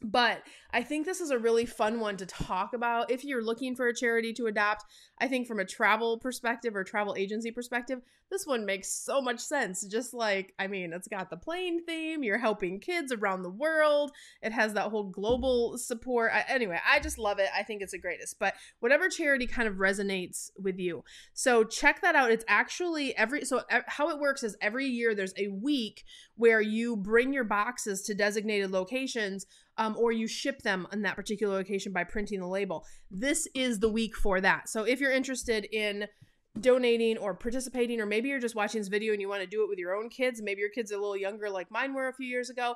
but 0.02 0.42
I 0.74 0.84
think 0.84 1.06
this 1.06 1.22
is 1.22 1.32
a 1.32 1.38
really 1.38 1.66
fun 1.66 2.00
one 2.00 2.18
to 2.18 2.26
talk 2.26 2.74
about 2.74 3.12
if 3.12 3.26
you're 3.26 3.44
looking 3.44 3.76
for 3.76 3.88
a 3.88 3.96
charity 3.96 4.34
to 4.34 4.48
adopt. 4.48 4.86
I 5.20 5.28
think 5.28 5.48
from 5.48 5.60
a 5.60 5.66
travel 5.66 6.18
perspective 6.18 6.76
or 6.76 6.84
travel 6.84 7.16
agency 7.18 7.52
perspective, 7.52 8.02
this 8.30 8.48
one 8.48 8.66
makes 8.66 8.90
so 8.92 9.22
much 9.22 9.40
sense. 9.40 9.86
Just 9.86 10.14
like, 10.14 10.54
I 10.58 10.68
mean, 10.68 10.94
it's 10.94 11.08
got 11.08 11.30
the 11.30 11.38
plane 11.38 11.86
theme, 11.86 12.24
you're 12.24 12.38
helping 12.38 12.80
kids 12.80 13.12
around 13.12 13.44
the 13.44 13.50
world, 13.50 14.12
it 14.42 14.54
has 14.54 14.74
that 14.74 14.90
whole 14.90 15.04
global 15.04 15.78
support. 15.78 16.32
I, 16.34 16.46
anyway, 16.48 16.80
I 16.90 17.00
just 17.00 17.18
love 17.18 17.40
it. 17.40 17.50
I 17.56 17.64
think 17.64 17.82
it's 17.82 17.92
the 17.92 18.00
greatest. 18.00 18.40
But 18.40 18.56
whatever 18.80 19.10
charity 19.10 19.48
kind 19.48 19.68
of 19.68 19.76
resonates 19.76 20.50
with 20.58 20.80
you. 20.80 21.04
So 21.34 21.66
check 21.66 22.02
that 22.02 22.16
out. 22.16 22.32
It's 22.32 22.46
actually 22.48 23.16
every, 23.18 23.44
so 23.44 23.62
how 23.88 24.10
it 24.10 24.20
works 24.20 24.44
is 24.44 24.56
every 24.62 24.88
year 24.88 25.14
there's 25.14 25.34
a 25.38 25.50
week 25.50 26.06
where 26.36 26.62
you 26.62 26.96
bring 26.96 27.34
your 27.34 27.44
boxes 27.44 28.02
to 28.04 28.16
designated 28.16 28.72
locations 28.72 29.46
um, 29.78 29.96
or 29.98 30.12
you 30.12 30.28
ship 30.28 30.61
them 30.64 30.88
in 30.92 31.02
that 31.04 31.16
particular 31.16 31.54
location 31.56 31.92
by 31.92 32.04
printing 32.04 32.40
the 32.40 32.48
label. 32.48 32.86
This 33.10 33.48
is 33.54 33.80
the 33.80 33.90
week 33.90 34.16
for 34.16 34.42
that. 34.42 34.70
So 34.70 34.84
if 34.84 35.00
you're 35.00 35.12
interested 35.12 35.66
in 35.72 36.08
donating 36.60 37.18
or 37.18 37.34
participating, 37.34 38.02
or 38.02 38.06
maybe 38.06 38.30
you're 38.30 38.40
just 38.40 38.56
watching 38.56 38.82
this 38.82 38.90
video 38.90 39.14
and 39.14 39.22
you 39.22 39.30
want 39.30 39.42
to 39.42 39.48
do 39.48 39.64
it 39.64 39.70
with 39.70 39.80
your 39.80 39.96
own 39.96 40.10
kids, 40.10 40.42
maybe 40.42 40.60
your 40.60 40.70
kids 40.70 40.92
are 40.92 40.96
a 40.96 41.00
little 41.00 41.18
younger 41.18 41.50
like 41.50 41.72
mine 41.72 41.94
were 41.94 42.08
a 42.08 42.14
few 42.14 42.28
years 42.28 42.50
ago, 42.50 42.76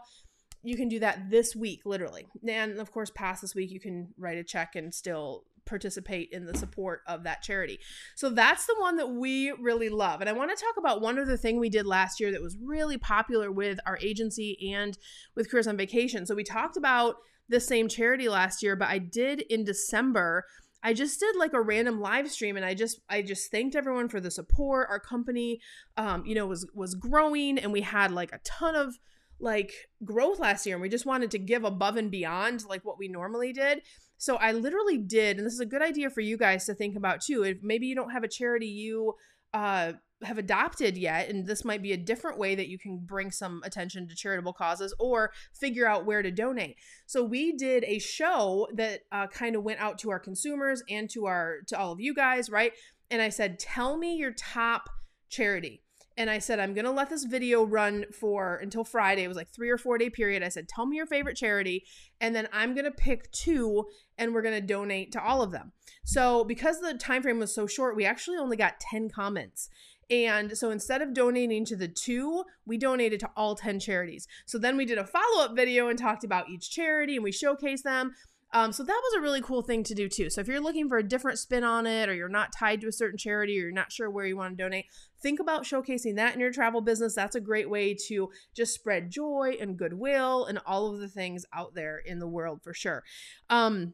you 0.64 0.76
can 0.76 0.88
do 0.88 1.00
that 1.00 1.30
this 1.30 1.56
week, 1.56 1.82
literally. 1.86 2.26
And 2.48 2.80
of 2.80 2.92
course, 2.92 3.12
past 3.14 3.42
this 3.42 3.54
week, 3.54 3.70
you 3.70 3.80
can 3.80 4.14
write 4.18 4.38
a 4.38 4.44
check 4.44 4.76
and 4.76 4.94
still 4.94 5.44
participate 5.66 6.30
in 6.32 6.46
the 6.46 6.58
support 6.58 7.02
of 7.08 7.24
that 7.24 7.42
charity. 7.42 7.80
So 8.16 8.30
that's 8.30 8.66
the 8.66 8.76
one 8.80 8.98
that 8.98 9.10
we 9.10 9.52
really 9.52 9.90
love. 9.90 10.22
And 10.22 10.30
I 10.30 10.34
want 10.34 10.56
to 10.56 10.64
talk 10.64 10.76
about 10.78 11.02
one 11.02 11.20
other 11.20 11.38
thing 11.38 11.60
we 11.60 11.70
did 11.70 11.86
last 11.86 12.20
year 12.20 12.32
that 12.32 12.42
was 12.42 12.58
really 12.62 12.98
popular 12.98 13.52
with 13.52 13.80
our 13.86 13.98
agency 14.02 14.74
and 14.74 14.98
with 15.36 15.50
Careers 15.50 15.68
on 15.68 15.78
Vacation. 15.78 16.26
So 16.26 16.36
we 16.36 16.44
talked 16.44 16.78
about 16.78 17.16
the 17.50 17.60
same 17.60 17.88
charity 17.88 18.30
last 18.30 18.64
year, 18.64 18.76
but 18.76 18.88
I 18.88 19.00
did 19.00 19.42
in 19.42 19.64
December. 19.64 20.46
I 20.84 20.94
just 20.94 21.20
did 21.20 21.36
like 21.36 21.54
a 21.54 21.62
random 21.62 22.00
live 22.00 22.30
stream 22.30 22.58
and 22.58 22.66
I 22.66 22.74
just 22.76 23.00
I 23.10 23.22
just 23.22 23.50
thanked 23.50 23.76
everyone 23.76 24.08
for 24.08 24.20
the 24.20 24.32
support. 24.32 24.88
Our 24.90 25.00
company 25.00 25.60
um 25.98 26.26
you 26.26 26.36
know 26.36 26.46
was 26.46 26.68
was 26.74 26.96
growing 26.96 27.58
and 27.58 27.72
we 27.72 27.82
had 27.82 28.12
like 28.12 28.32
a 28.32 28.40
ton 28.44 28.76
of 28.76 29.00
like 29.40 29.74
growth 30.04 30.40
last 30.40 30.66
year 30.66 30.76
and 30.76 30.82
we 30.82 30.90
just 30.90 31.06
wanted 31.06 31.32
to 31.32 31.40
give 31.40 31.64
above 31.64 31.98
and 31.98 32.10
beyond 32.10 32.66
like 32.68 32.86
what 32.86 32.98
we 32.98 33.08
normally 33.08 33.52
did. 33.52 33.82
So 34.18 34.36
I 34.38 34.52
literally 34.52 34.98
did, 34.98 35.38
and 35.38 35.46
this 35.46 35.54
is 35.54 35.60
a 35.60 35.66
good 35.66 35.82
idea 35.82 36.10
for 36.10 36.22
you 36.22 36.38
guys 36.38 36.66
to 36.66 36.74
think 36.74 36.96
about 36.96 37.22
too. 37.22 37.44
If 37.44 37.58
maybe 37.62 37.88
you 37.88 37.96
don't 37.96 38.12
have 38.12 38.24
a 38.24 38.28
charity 38.28 38.68
you 38.68 39.14
uh, 39.54 39.94
have 40.24 40.38
adopted 40.38 40.98
yet, 40.98 41.30
and 41.30 41.46
this 41.46 41.66
might 41.66 41.82
be 41.82 41.92
a 41.92 41.98
different 41.98 42.38
way 42.38 42.56
that 42.56 42.68
you 42.68 42.80
can 42.80 43.00
bring 43.06 43.32
some 43.32 43.62
attention 43.64 44.08
to 44.08 44.16
charitable 44.16 44.54
causes 44.54 44.94
or 45.00 45.32
figure 45.54 45.88
out 45.88 46.06
where 46.06 46.22
to 46.22 46.32
donate. 46.32 46.78
So 47.06 47.24
we 47.24 47.54
did 47.54 47.84
a 47.86 48.00
show 48.00 48.68
that 48.74 49.02
uh, 49.12 49.28
kind 49.28 49.56
of 49.56 49.64
went 49.64 49.80
out 49.80 50.00
to 50.00 50.12
our 50.12 50.20
consumers 50.20 50.82
and 50.90 51.10
to 51.12 51.26
our 51.26 51.60
to 51.68 51.78
all 51.78 51.92
of 51.92 52.00
you 52.00 52.14
guys, 52.14 52.50
right? 52.50 52.72
And 53.12 53.22
I 53.22 53.30
said, 53.30 53.60
tell 53.60 53.98
me 53.98 54.16
your 54.16 54.32
top 54.32 54.90
charity 55.30 55.85
and 56.18 56.30
I 56.30 56.40
said, 56.40 56.60
I'm 56.60 56.74
going 56.74 56.86
to 56.86 56.92
let 56.92 57.10
this 57.10 57.26
video 57.26 57.64
run 57.64 58.06
for 58.12 58.56
until 58.56 58.84
Friday. 58.84 59.24
It 59.24 59.28
was 59.28 59.38
like 59.38 59.50
three 59.50 59.70
or 59.70 59.78
four 59.78 59.98
day 59.98 60.10
period. 60.10 60.44
I 60.44 60.50
said, 60.50 60.68
tell 60.68 60.86
me 60.86 60.98
your 60.98 61.06
favorite 61.06 61.36
charity. 61.36 61.84
And 62.22 62.36
then 62.36 62.48
I'm 62.54 62.74
going 62.74 62.86
to 62.86 62.92
pick 62.92 63.32
two 63.32 63.86
and 64.18 64.34
we're 64.34 64.42
going 64.42 64.60
to 64.60 64.66
donate 64.66 65.12
to 65.12 65.24
all 65.24 65.42
of 65.42 65.52
them. 65.52 65.74
So 66.06 66.44
because 66.46 66.80
the 66.80 66.94
time 66.94 67.22
frame 67.22 67.40
was 67.40 67.54
so 67.54 67.68
short, 67.68 67.96
we 67.96 68.06
actually 68.06 68.38
only 68.38 68.56
got 68.56 68.80
10 68.80 69.10
comments. 69.10 69.70
And 70.10 70.58
so 70.58 70.70
instead 70.70 71.02
of 71.02 71.14
donating 71.14 71.66
to 71.66 71.76
the 71.76 71.88
two, 71.88 72.44
we 72.66 72.78
donated 72.78 73.20
to 73.22 73.30
all 73.36 73.56
10 73.56 73.80
charities. 73.80 74.28
So 74.46 74.58
then 74.58 74.78
we 74.78 74.86
did 74.86 75.00
a 75.00 75.06
follow 75.06 75.44
up 75.44 75.56
video 75.56 75.90
and 75.90 75.98
talked 75.98 76.24
about 76.24 76.50
each 76.50 76.70
charity 76.70 77.16
and 77.16 77.24
we 77.24 77.32
showcased 77.32 77.82
them. 77.82 78.14
Um, 78.56 78.72
so 78.72 78.84
that 78.84 79.02
was 79.04 79.14
a 79.18 79.22
really 79.22 79.42
cool 79.42 79.62
thing 79.62 79.84
to 79.84 79.94
do 79.94 80.08
too. 80.08 80.30
So 80.30 80.40
if 80.40 80.48
you're 80.48 80.62
looking 80.62 80.88
for 80.88 80.98
a 80.98 81.04
different 81.04 81.40
spin 81.40 81.66
on 81.66 81.86
it, 81.86 82.08
or 82.08 82.16
you're 82.16 82.30
not 82.30 82.54
tied 82.54 82.80
to 82.82 82.88
a 82.88 82.92
certain 82.92 83.18
charity, 83.18 83.60
or 83.60 83.64
you're 83.64 83.72
not 83.74 83.92
sure 83.92 84.10
where 84.10 84.26
you 84.26 84.38
want 84.38 84.58
to 84.58 84.64
donate, 84.64 84.86
think 85.22 85.42
about 85.42 85.66
showcasing 85.66 86.16
that 86.16 86.34
in 86.34 86.40
your 86.40 86.54
travel 86.54 86.80
business. 86.80 87.14
That's 87.14 87.36
a 87.36 87.42
great 87.42 87.70
way 87.70 87.94
to 88.08 88.30
just 88.56 88.74
spread 88.74 89.12
joy 89.12 89.58
and 89.60 89.78
goodwill 89.78 90.46
and 90.46 90.60
all 90.66 90.94
of 90.94 91.02
the 91.02 91.10
things 91.10 91.46
out 91.54 91.76
there 91.76 91.98
in 91.98 92.20
the 92.20 92.30
world 92.30 92.62
for 92.64 92.74
sure. 92.74 93.04
Um, 93.50 93.94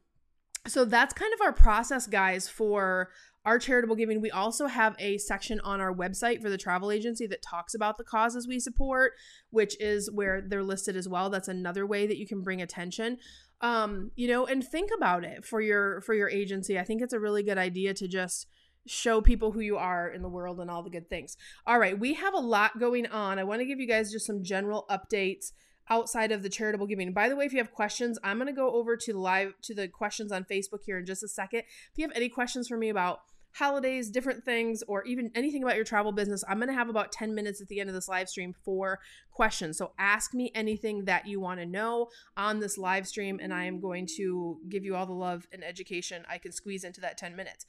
so 0.68 0.86
that's 0.86 1.15
kind 1.15 1.34
of 1.34 1.41
our 1.41 1.53
process, 1.53 2.06
guys, 2.06 2.48
for 2.48 3.10
our 3.44 3.58
charitable 3.58 3.96
giving. 3.96 4.22
We 4.22 4.30
also 4.30 4.68
have 4.68 4.96
a 5.00 5.18
section 5.18 5.60
on 5.62 5.82
our 5.82 5.91
website 5.91 6.39
for 6.39 6.51
the 6.51 6.58
travel 6.60 6.91
agency 6.91 7.25
that 7.25 7.41
talks 7.41 7.74
about 7.74 7.98
the 7.98 8.03
causes 8.03 8.48
we 8.48 8.60
support, 8.60 9.13
which 9.50 9.75
is 9.82 10.12
where 10.12 10.39
they're 10.39 10.62
listed 10.62 10.96
as 10.96 11.10
well. 11.10 11.32
That's 11.32 11.48
another 11.48 11.88
way 11.88 12.06
that 12.06 12.18
you 12.18 12.27
can 12.27 12.44
bring 12.44 12.62
attention. 12.62 13.18
Um, 13.62 14.12
you 14.15 14.27
know, 14.27 14.48
and 14.48 14.63
think 14.63 14.89
about 14.96 15.24
it 15.24 15.46
for 15.46 15.62
your 15.62 16.01
for 16.01 16.13
your 16.13 16.30
agency. 16.30 16.80
I 16.80 16.84
think 16.84 17.01
it's 17.01 17.13
a 17.13 17.20
really 17.20 17.44
good 17.44 17.60
idea 17.60 17.94
to 17.94 18.08
just 18.08 18.48
show 18.88 19.22
people 19.22 19.51
who 19.51 19.60
you 19.60 19.77
are 19.77 20.10
in 20.10 20.22
the 20.24 20.30
world 20.30 20.60
and 20.60 20.70
all 20.70 20.82
the 20.84 20.89
good 20.89 21.10
things. 21.10 21.38
All 21.68 21.80
right, 21.80 21.98
we 21.98 22.15
have 22.15 22.34
a 22.34 22.39
lot 22.39 22.80
going 22.80 23.06
on. 23.08 23.38
I 23.38 23.44
want 23.44 23.62
to 23.62 23.65
give 23.65 23.80
you 23.80 23.88
guys 23.88 24.12
just 24.12 24.25
some 24.25 24.44
general 24.44 24.86
updates 24.89 25.51
outside 25.89 26.32
of 26.32 26.41
the 26.41 26.50
charitable 26.50 26.88
giving. 26.88 27.13
By 27.13 27.30
the 27.30 27.36
way, 27.36 27.46
if 27.46 27.51
you 27.51 27.60
have 27.60 27.74
questions, 27.74 28.18
I'm 28.24 28.38
going 28.38 28.48
to 28.48 28.53
go 28.53 28.72
over 28.74 28.96
to 28.98 29.13
live 29.13 29.53
to 29.63 29.75
the 29.75 29.88
questions 29.88 30.32
on 30.32 30.46
Facebook 30.46 30.84
here 30.86 30.98
in 30.98 31.06
just 31.06 31.24
a 31.24 31.27
second. 31.27 31.60
If 31.60 31.98
you 31.98 32.08
have 32.08 32.15
any 32.15 32.30
questions 32.30 32.68
for 32.68 32.77
me 32.77 32.89
about 32.89 33.22
holidays, 33.53 34.10
different 34.10 34.43
things, 34.43 34.84
or 34.88 35.03
even 35.03 35.31
anything 35.36 35.63
about 35.63 35.75
your 35.75 35.86
travel 35.86 36.12
business, 36.12 36.43
I'm 36.48 36.58
going 36.58 36.70
to 36.70 36.74
have 36.74 36.89
about 36.89 37.12
10 37.12 37.36
minutes 37.36 37.62
at 37.62 37.67
the 37.67 37.79
end 37.79 37.89
of 37.89 37.93
this 37.93 38.08
live 38.08 38.29
stream 38.29 38.55
for 38.63 39.00
questions. 39.31 39.77
So 39.77 39.91
ask 40.00 40.34
me 40.34 40.51
anything 40.55 41.05
that 41.05 41.27
you 41.27 41.39
want 41.39 41.60
to 41.60 41.65
know 41.65 42.10
on 42.38 42.60
this 42.60 42.77
live 42.77 43.08
stream, 43.08 43.39
and 43.41 43.53
I 43.53 43.65
am 43.65 43.79
going 43.79 44.08
to 44.17 44.60
give 44.70 44.86
you 44.86 44.96
all 44.96 45.05
the 45.05 45.13
love 45.13 45.48
and 45.51 45.63
education 45.63 46.25
I 46.29 46.38
can 46.38 46.51
squeeze 46.51 46.84
into 46.84 47.01
that 47.01 47.17
10 47.17 47.36
minutes. 47.36 47.65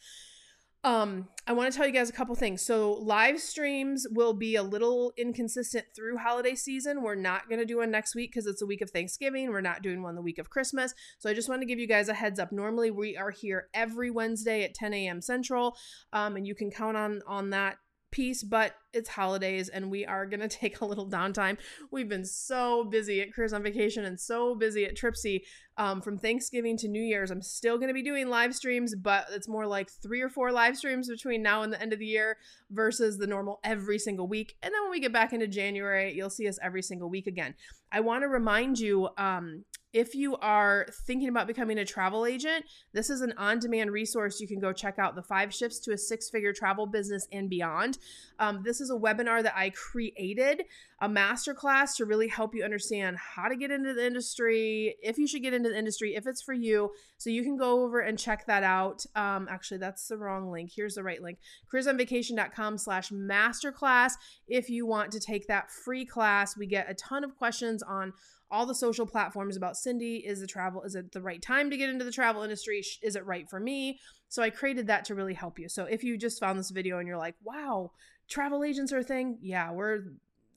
Um, 0.84 1.28
I 1.46 1.52
want 1.52 1.72
to 1.72 1.76
tell 1.76 1.86
you 1.86 1.92
guys 1.92 2.10
a 2.10 2.12
couple 2.12 2.34
things. 2.34 2.60
So, 2.60 2.94
live 2.94 3.40
streams 3.40 4.04
will 4.10 4.32
be 4.32 4.56
a 4.56 4.62
little 4.62 5.12
inconsistent 5.16 5.86
through 5.94 6.18
holiday 6.18 6.56
season. 6.56 7.02
We're 7.02 7.14
not 7.14 7.48
going 7.48 7.60
to 7.60 7.64
do 7.64 7.78
one 7.78 7.90
next 7.92 8.16
week 8.16 8.32
because 8.32 8.46
it's 8.46 8.62
a 8.62 8.66
week 8.66 8.80
of 8.80 8.90
Thanksgiving. 8.90 9.50
We're 9.50 9.60
not 9.60 9.82
doing 9.82 10.02
one 10.02 10.16
the 10.16 10.22
week 10.22 10.38
of 10.38 10.50
Christmas. 10.50 10.92
So, 11.18 11.30
I 11.30 11.34
just 11.34 11.48
want 11.48 11.62
to 11.62 11.66
give 11.66 11.78
you 11.78 11.86
guys 11.86 12.08
a 12.08 12.14
heads 12.14 12.40
up. 12.40 12.50
Normally, 12.50 12.90
we 12.90 13.16
are 13.16 13.30
here 13.30 13.68
every 13.74 14.10
Wednesday 14.10 14.64
at 14.64 14.74
10 14.74 14.92
a.m. 14.92 15.20
Central, 15.20 15.76
um, 16.12 16.34
and 16.34 16.46
you 16.46 16.54
can 16.56 16.70
count 16.70 16.96
on 16.96 17.22
on 17.28 17.50
that 17.50 17.76
piece, 18.12 18.44
but 18.44 18.76
it's 18.92 19.08
holidays 19.08 19.68
and 19.68 19.90
we 19.90 20.06
are 20.06 20.26
going 20.26 20.40
to 20.48 20.48
take 20.48 20.80
a 20.80 20.84
little 20.84 21.08
downtime. 21.08 21.58
We've 21.90 22.08
been 22.08 22.24
so 22.24 22.84
busy 22.84 23.20
at 23.20 23.34
Careers 23.34 23.52
on 23.52 23.62
Vacation 23.62 24.04
and 24.04 24.20
so 24.20 24.54
busy 24.54 24.84
at 24.84 24.96
Tripsy 24.96 25.42
um, 25.76 26.00
from 26.00 26.18
Thanksgiving 26.18 26.76
to 26.78 26.88
New 26.88 27.02
Year's. 27.02 27.30
I'm 27.30 27.42
still 27.42 27.76
going 27.76 27.88
to 27.88 27.94
be 27.94 28.02
doing 28.02 28.28
live 28.28 28.54
streams, 28.54 28.94
but 28.94 29.26
it's 29.32 29.48
more 29.48 29.66
like 29.66 29.90
three 29.90 30.20
or 30.20 30.28
four 30.28 30.52
live 30.52 30.76
streams 30.76 31.08
between 31.08 31.42
now 31.42 31.62
and 31.62 31.72
the 31.72 31.80
end 31.80 31.92
of 31.92 31.98
the 31.98 32.06
year 32.06 32.36
versus 32.70 33.18
the 33.18 33.26
normal 33.26 33.58
every 33.64 33.98
single 33.98 34.28
week. 34.28 34.56
And 34.62 34.72
then 34.72 34.82
when 34.82 34.90
we 34.90 35.00
get 35.00 35.12
back 35.12 35.32
into 35.32 35.48
January, 35.48 36.12
you'll 36.14 36.30
see 36.30 36.46
us 36.46 36.58
every 36.62 36.82
single 36.82 37.08
week 37.08 37.26
again. 37.26 37.54
I 37.92 38.00
want 38.00 38.22
to 38.22 38.28
remind 38.28 38.78
you 38.78 39.10
um, 39.18 39.64
if 39.92 40.14
you 40.14 40.36
are 40.36 40.86
thinking 41.06 41.28
about 41.28 41.46
becoming 41.46 41.78
a 41.78 41.84
travel 41.84 42.24
agent, 42.24 42.64
this 42.94 43.10
is 43.10 43.20
an 43.20 43.34
on 43.36 43.58
demand 43.58 43.90
resource. 43.90 44.40
You 44.40 44.48
can 44.48 44.58
go 44.58 44.72
check 44.72 44.98
out 44.98 45.14
the 45.14 45.22
five 45.22 45.52
shifts 45.52 45.78
to 45.80 45.92
a 45.92 45.98
six 45.98 46.30
figure 46.30 46.54
travel 46.54 46.86
business 46.86 47.28
and 47.30 47.50
beyond. 47.50 47.98
Um, 48.38 48.62
this 48.64 48.80
is 48.80 48.90
a 48.90 48.94
webinar 48.94 49.42
that 49.42 49.54
I 49.54 49.70
created, 49.70 50.62
a 51.02 51.08
masterclass 51.08 51.96
to 51.96 52.04
really 52.04 52.28
help 52.28 52.54
you 52.54 52.62
understand 52.62 53.16
how 53.18 53.48
to 53.48 53.56
get 53.56 53.72
into 53.72 53.92
the 53.92 54.06
industry, 54.06 54.94
if 55.02 55.18
you 55.18 55.26
should 55.26 55.42
get 55.42 55.52
into 55.52 55.68
the 55.68 55.76
industry, 55.76 56.14
if 56.14 56.28
it's 56.28 56.40
for 56.40 56.52
you. 56.52 56.92
So 57.18 57.28
you 57.28 57.42
can 57.42 57.56
go 57.56 57.82
over 57.82 57.98
and 57.98 58.16
check 58.16 58.46
that 58.46 58.62
out. 58.62 59.04
Um, 59.16 59.48
actually, 59.50 59.78
that's 59.78 60.06
the 60.06 60.16
wrong 60.16 60.52
link. 60.52 60.70
Here's 60.74 60.94
the 60.94 61.02
right 61.02 61.20
link 61.20 61.38
careersonvacation.com 61.72 62.78
slash 62.78 63.10
masterclass. 63.10 64.12
If 64.46 64.70
you 64.70 64.86
want 64.86 65.10
to 65.10 65.20
take 65.20 65.48
that 65.48 65.72
free 65.72 66.06
class, 66.06 66.56
we 66.56 66.66
get 66.66 66.88
a 66.88 66.94
ton 66.94 67.24
of 67.24 67.36
questions 67.36 67.82
on 67.82 68.12
all 68.48 68.64
the 68.64 68.74
social 68.74 69.06
platforms 69.06 69.56
about 69.56 69.76
Cindy. 69.76 70.18
Is 70.18 70.40
the 70.40 70.46
travel, 70.46 70.82
is 70.82 70.94
it 70.94 71.10
the 71.10 71.22
right 71.22 71.42
time 71.42 71.68
to 71.70 71.76
get 71.76 71.90
into 71.90 72.04
the 72.04 72.12
travel 72.12 72.44
industry? 72.44 72.80
Is 73.02 73.16
it 73.16 73.26
right 73.26 73.50
for 73.50 73.58
me? 73.58 73.98
So 74.28 74.40
I 74.40 74.50
created 74.50 74.86
that 74.86 75.04
to 75.06 75.16
really 75.16 75.34
help 75.34 75.58
you. 75.58 75.68
So 75.68 75.84
if 75.84 76.04
you 76.04 76.16
just 76.16 76.38
found 76.38 76.60
this 76.60 76.70
video 76.70 76.98
and 76.98 77.08
you're 77.08 77.18
like, 77.18 77.34
wow, 77.42 77.90
travel 78.28 78.62
agents 78.62 78.92
are 78.92 78.98
a 78.98 79.04
thing, 79.04 79.38
yeah, 79.42 79.72
we're 79.72 80.04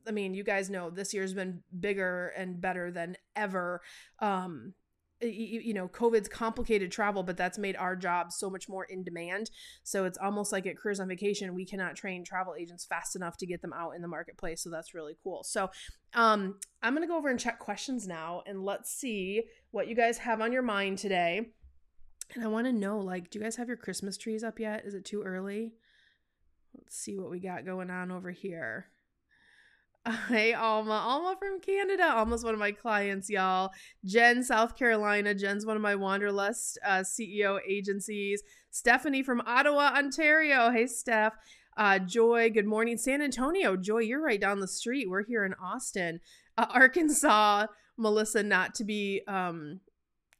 I 0.07 0.11
mean, 0.11 0.33
you 0.33 0.43
guys 0.43 0.69
know 0.69 0.89
this 0.89 1.13
year's 1.13 1.33
been 1.33 1.61
bigger 1.79 2.33
and 2.37 2.59
better 2.61 2.91
than 2.91 3.17
ever. 3.35 3.81
Um, 4.19 4.73
you, 5.21 5.61
you 5.61 5.73
know, 5.73 5.87
COVID's 5.87 6.27
complicated 6.27 6.91
travel, 6.91 7.23
but 7.23 7.37
that's 7.37 7.57
made 7.57 7.75
our 7.77 7.95
job 7.95 8.31
so 8.31 8.49
much 8.49 8.67
more 8.67 8.83
in 8.83 9.03
demand. 9.03 9.49
So 9.83 10.05
it's 10.05 10.17
almost 10.17 10.51
like 10.51 10.67
at 10.67 10.77
Careers 10.77 10.99
on 10.99 11.07
Vacation, 11.07 11.55
we 11.55 11.65
cannot 11.65 11.95
train 11.95 12.23
travel 12.23 12.53
agents 12.59 12.85
fast 12.85 13.15
enough 13.15 13.37
to 13.37 13.45
get 13.45 13.61
them 13.61 13.73
out 13.73 13.91
in 13.95 14.01
the 14.01 14.07
marketplace. 14.07 14.61
So 14.61 14.69
that's 14.69 14.93
really 14.93 15.15
cool. 15.23 15.43
So 15.43 15.69
um, 16.13 16.59
I'm 16.83 16.93
going 16.93 17.07
to 17.07 17.11
go 17.11 17.17
over 17.17 17.29
and 17.29 17.39
check 17.39 17.59
questions 17.59 18.07
now 18.07 18.43
and 18.45 18.63
let's 18.63 18.91
see 18.91 19.43
what 19.71 19.87
you 19.87 19.95
guys 19.95 20.17
have 20.19 20.41
on 20.41 20.51
your 20.51 20.61
mind 20.61 20.97
today. 20.97 21.47
And 22.33 22.43
I 22.43 22.47
want 22.47 22.67
to 22.67 22.73
know 22.73 22.99
like, 22.99 23.29
do 23.29 23.39
you 23.39 23.43
guys 23.43 23.55
have 23.55 23.67
your 23.67 23.77
Christmas 23.77 24.17
trees 24.17 24.43
up 24.43 24.59
yet? 24.59 24.83
Is 24.85 24.95
it 24.95 25.05
too 25.05 25.23
early? 25.23 25.73
Let's 26.73 26.97
see 26.97 27.17
what 27.17 27.31
we 27.31 27.39
got 27.39 27.65
going 27.65 27.89
on 27.89 28.11
over 28.11 28.31
here. 28.31 28.87
Hey, 30.27 30.53
Alma. 30.53 30.91
Alma 30.91 31.35
from 31.39 31.59
Canada. 31.59 32.13
Alma's 32.15 32.43
one 32.43 32.53
of 32.53 32.59
my 32.59 32.71
clients, 32.71 33.29
y'all. 33.29 33.71
Jen, 34.03 34.43
South 34.43 34.75
Carolina. 34.75 35.33
Jen's 35.33 35.65
one 35.65 35.75
of 35.75 35.81
my 35.81 35.95
Wanderlust 35.95 36.77
uh, 36.85 36.99
CEO 36.99 37.59
agencies. 37.67 38.43
Stephanie 38.69 39.23
from 39.23 39.41
Ottawa, 39.45 39.93
Ontario. 39.95 40.69
Hey, 40.71 40.87
Steph. 40.87 41.33
Uh, 41.77 41.99
Joy, 41.99 42.49
good 42.51 42.67
morning. 42.67 42.97
San 42.97 43.21
Antonio. 43.21 43.75
Joy, 43.75 43.99
you're 43.99 44.21
right 44.21 44.39
down 44.39 44.59
the 44.59 44.67
street. 44.67 45.09
We're 45.09 45.25
here 45.25 45.43
in 45.43 45.55
Austin. 45.55 46.19
Uh, 46.57 46.67
Arkansas. 46.73 47.67
Melissa, 47.97 48.43
not 48.43 48.75
to 48.75 48.83
be 48.83 49.21
um, 49.27 49.79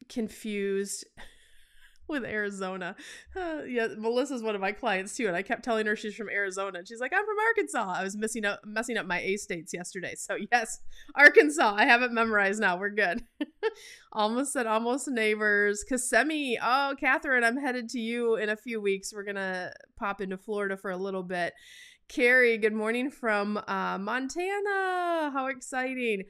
confused 0.10 1.05
with 2.07 2.24
Arizona. 2.24 2.95
Uh, 3.35 3.62
yeah, 3.67 3.88
Melissa's 3.97 4.43
one 4.43 4.55
of 4.55 4.62
my 4.62 4.71
clients 4.71 5.15
too, 5.15 5.27
and 5.27 5.35
I 5.35 5.41
kept 5.41 5.63
telling 5.63 5.85
her 5.85 5.95
she's 5.95 6.15
from 6.15 6.29
Arizona, 6.29 6.79
and 6.79 6.88
she's 6.88 7.00
like, 7.00 7.13
"I'm 7.13 7.25
from 7.25 7.38
Arkansas." 7.50 7.93
I 8.00 8.03
was 8.03 8.15
messing 8.15 8.45
up 8.45 8.62
messing 8.65 8.97
up 8.97 9.05
my 9.05 9.19
A 9.21 9.38
states 9.38 9.74
yesterday, 9.74 10.15
so 10.15 10.38
yes, 10.51 10.79
Arkansas. 11.15 11.75
I 11.75 11.85
have 11.85 12.01
it 12.01 12.12
memorized 12.12 12.62
now. 12.62 12.77
We're 12.77 12.89
good. 12.89 13.24
almost 14.12 14.53
said 14.53 14.67
almost 14.67 15.07
neighbors. 15.07 15.83
Kissimmee. 15.83 16.57
Oh, 16.62 16.95
Catherine, 17.00 17.43
I'm 17.43 17.57
headed 17.57 17.89
to 17.89 18.00
you 18.00 18.35
in 18.35 18.50
a 18.50 18.57
few 18.57 18.81
weeks. 18.81 19.13
We're 19.13 19.24
gonna 19.24 19.74
pop 19.97 20.21
into 20.21 20.38
Florida 20.38 20.77
for 20.77 20.91
a 20.91 20.97
little 20.97 21.24
bit. 21.24 21.53
Carrie, 22.07 22.57
good 22.59 22.74
morning 22.74 23.09
from 23.09 23.57
uh, 23.67 23.97
Montana. 23.97 25.31
How 25.33 25.47
exciting! 25.47 26.24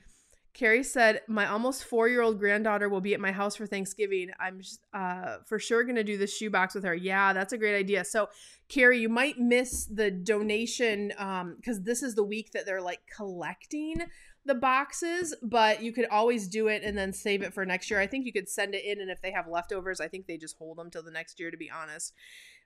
Carrie 0.55 0.83
said, 0.83 1.21
My 1.27 1.47
almost 1.47 1.83
four 1.83 2.07
year 2.07 2.21
old 2.21 2.39
granddaughter 2.39 2.87
will 2.87 3.01
be 3.01 3.13
at 3.13 3.19
my 3.19 3.33
house 3.33 3.57
for 3.57 3.67
Thanksgiving. 3.67 4.31
I'm 4.39 4.61
uh, 4.93 5.37
for 5.45 5.59
sure 5.59 5.83
going 5.83 5.97
to 5.97 6.03
do 6.03 6.17
the 6.17 6.25
shoebox 6.25 6.73
with 6.73 6.85
her. 6.85 6.95
Yeah, 6.95 7.33
that's 7.33 7.51
a 7.51 7.57
great 7.57 7.77
idea. 7.77 8.05
So, 8.05 8.29
Carrie, 8.69 8.99
you 8.99 9.09
might 9.09 9.37
miss 9.37 9.85
the 9.85 10.09
donation 10.09 11.09
because 11.09 11.77
um, 11.77 11.83
this 11.83 12.01
is 12.01 12.15
the 12.15 12.23
week 12.23 12.53
that 12.53 12.65
they're 12.65 12.81
like 12.81 13.01
collecting 13.13 13.97
the 14.45 14.55
boxes, 14.55 15.35
but 15.43 15.83
you 15.83 15.91
could 15.91 16.07
always 16.07 16.47
do 16.47 16.67
it 16.67 16.83
and 16.83 16.97
then 16.97 17.11
save 17.11 17.41
it 17.41 17.53
for 17.53 17.65
next 17.65 17.91
year. 17.91 17.99
I 17.99 18.07
think 18.07 18.25
you 18.25 18.31
could 18.31 18.47
send 18.47 18.75
it 18.75 18.85
in, 18.85 19.01
and 19.01 19.11
if 19.11 19.21
they 19.21 19.31
have 19.31 19.49
leftovers, 19.49 19.99
I 19.99 20.07
think 20.07 20.25
they 20.25 20.37
just 20.37 20.57
hold 20.57 20.77
them 20.77 20.89
till 20.89 21.03
the 21.03 21.11
next 21.11 21.37
year, 21.37 21.51
to 21.51 21.57
be 21.57 21.69
honest. 21.69 22.13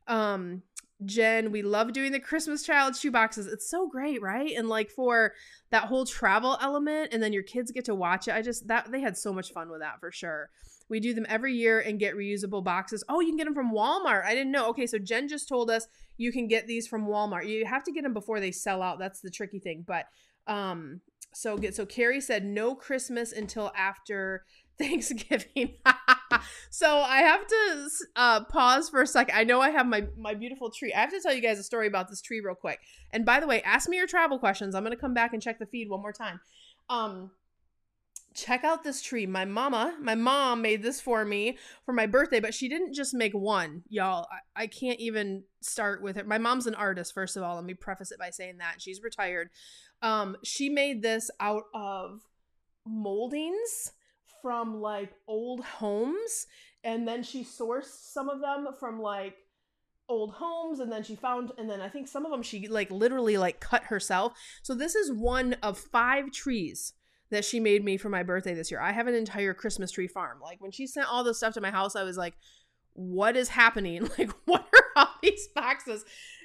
Um, 0.08 0.62
Jen, 1.06 1.52
we 1.52 1.62
love 1.62 1.94
doing 1.94 2.12
the 2.12 2.20
Christmas 2.20 2.64
child 2.64 2.96
shoe 2.96 3.12
boxes. 3.12 3.48
It's 3.48 3.70
so 3.70 3.88
great, 3.88 4.22
right? 4.22 4.52
And 4.56 4.68
like 4.68 4.90
for 4.90 5.34
that 5.72 5.86
whole 5.86 6.06
travel 6.06 6.58
element, 6.62 7.14
and 7.14 7.24
then 7.24 7.32
your 7.32 7.44
kids 7.44 7.72
get 7.72 7.86
to 7.86 7.96
watch 7.96 8.28
it. 8.28 8.34
I 8.34 8.42
just 8.42 8.68
that 8.68 8.92
they 8.92 9.00
had 9.00 9.18
so 9.18 9.32
much 9.32 9.52
fun 9.52 9.70
with 9.70 9.80
that 9.80 10.00
for 10.00 10.12
sure. 10.12 10.50
We 10.90 11.00
do 11.00 11.14
them 11.14 11.26
every 11.30 11.54
year 11.54 11.80
and 11.80 12.00
get 12.00 12.16
reusable 12.16 12.64
boxes. 12.64 13.04
Oh, 13.08 13.22
you 13.22 13.28
can 13.28 13.38
get 13.38 13.46
them 13.46 13.54
from 13.54 13.72
Walmart. 13.72 14.26
I 14.26 14.34
didn't 14.34 14.52
know. 14.52 14.68
Okay, 14.70 14.88
so 14.88 14.98
Jen 14.98 15.28
just 15.28 15.48
told 15.48 15.70
us 15.70 15.88
you 16.18 16.32
can 16.32 16.48
get 16.48 16.68
these 16.68 16.88
from 16.88 17.08
Walmart. 17.08 17.48
You 17.48 17.66
have 17.66 17.84
to 17.84 17.92
get 17.92 18.04
them 18.04 18.14
before 18.14 18.40
they 18.40 18.52
sell 18.52 18.82
out. 18.82 19.00
That's 19.00 19.22
the 19.22 19.30
tricky 19.30 19.60
thing. 19.60 19.86
But 19.88 20.08
um, 20.48 21.02
so 21.34 21.58
good. 21.58 21.76
So 21.76 21.86
Carrie 21.86 22.22
said 22.22 22.44
no 22.44 22.76
Christmas 22.76 23.32
until 23.32 23.72
after 23.76 24.44
Thanksgiving. 24.80 25.76
so 26.70 27.00
I 27.00 27.20
have 27.20 27.46
to 27.48 27.90
uh, 28.16 28.44
pause 28.46 28.90
for 28.90 29.02
a 29.02 29.08
second. 29.08 29.36
I 29.36 29.44
know 29.44 29.62
I 29.62 29.70
have 29.70 29.88
my 29.88 30.08
my 30.18 30.34
beautiful 30.34 30.70
tree. 30.70 30.94
I 30.94 31.02
have 31.02 31.12
to 31.12 31.22
tell 31.22 31.34
you 31.34 31.42
guys 31.42 31.60
a 31.60 31.64
story 31.64 31.88
about 31.88 32.10
this 32.10 32.22
tree 32.22 32.42
real 32.44 32.56
quick. 32.56 32.80
And 33.12 33.26
by 33.26 33.40
the 33.40 33.48
way, 33.48 33.62
ask 33.64 33.90
me 33.90 33.98
your 33.98 34.08
travel 34.08 34.40
questions. 34.40 34.76
I'm 34.76 34.84
gonna 34.84 34.96
come 34.96 35.14
back 35.14 35.34
and 35.34 35.42
check 35.42 35.60
the 35.60 35.66
feed 35.66 35.90
one 35.90 36.02
more 36.02 36.14
time. 36.14 36.40
Um, 36.90 37.32
check 38.34 38.64
out 38.64 38.84
this 38.84 39.02
tree. 39.02 39.26
My 39.26 39.46
mama, 39.46 39.96
my 40.02 40.16
mom 40.16 40.62
made 40.62 40.84
this 40.84 41.02
for 41.02 41.26
me 41.26 41.58
for 41.86 41.94
my 41.94 42.06
birthday, 42.06 42.40
but 42.40 42.54
she 42.54 42.70
didn't 42.70 42.94
just 42.94 43.14
make 43.14 43.34
one, 43.34 43.84
y'all. 43.90 44.28
I, 44.56 44.64
I 44.64 44.68
can't 44.68 45.00
even 45.00 45.44
start 45.62 46.02
with 46.02 46.18
it. 46.18 46.28
My 46.28 46.38
mom's 46.38 46.68
an 46.68 46.76
artist, 46.76 47.14
first 47.14 47.38
of 47.38 47.44
all. 47.44 47.56
Let 47.56 47.66
me 47.66 47.74
preface 47.74 48.12
it 48.12 48.20
by 48.20 48.30
saying 48.30 48.58
that 48.60 48.76
she's 48.82 49.02
retired. 49.02 49.50
Um, 50.02 50.38
she 50.44 50.70
made 50.70 51.02
this 51.02 51.30
out 51.40 51.64
of 51.74 52.22
moldings 52.86 53.92
from 54.42 54.82
like 54.82 55.12
old 55.28 55.64
homes 55.64 56.48
and 56.84 57.08
then 57.08 57.24
she 57.24 57.44
sourced 57.44 58.12
some 58.12 58.30
of 58.30 58.42
them 58.42 58.68
from 58.80 59.02
like 59.02 59.36
old 60.08 60.34
homes 60.34 60.80
and 60.80 60.92
then 60.92 61.04
she 61.04 61.16
found 61.16 61.52
and 61.58 61.70
then 61.70 61.82
I 61.82 61.90
think 61.90 62.08
some 62.08 62.26
of 62.26 62.32
them 62.32 62.42
she 62.42 62.68
like 62.68 62.90
literally 62.90 63.38
like 63.38 63.60
cut 63.60 63.86
herself. 63.86 64.34
So 64.64 64.74
this 64.74 64.96
is 64.96 65.12
one 65.12 65.54
of 65.62 65.78
5 65.78 66.32
trees 66.32 66.94
that 67.32 67.46
she 67.46 67.60
made 67.60 67.86
me 67.86 67.98
for 67.98 68.10
my 68.10 68.24
birthday 68.24 68.56
this 68.56 68.72
year. 68.72 68.82
I 68.82 68.92
have 68.92 69.06
an 69.06 69.14
entire 69.14 69.54
Christmas 69.54 69.92
tree 69.92 70.08
farm. 70.08 70.40
Like 70.42 70.62
when 70.62 70.72
she 70.72 70.88
sent 70.88 71.08
all 71.08 71.24
this 71.24 71.38
stuff 71.38 71.54
to 71.54 71.62
my 71.62 71.72
house 71.72 71.96
I 71.96 72.04
was 72.04 72.18
like 72.18 72.36
what 73.00 73.38
is 73.38 73.50
happening? 73.50 74.10
Like, 74.18 74.32
what 74.46 74.68
are 74.74 74.86
all 74.96 75.16
these 75.24 75.48
boxes? 75.56 76.04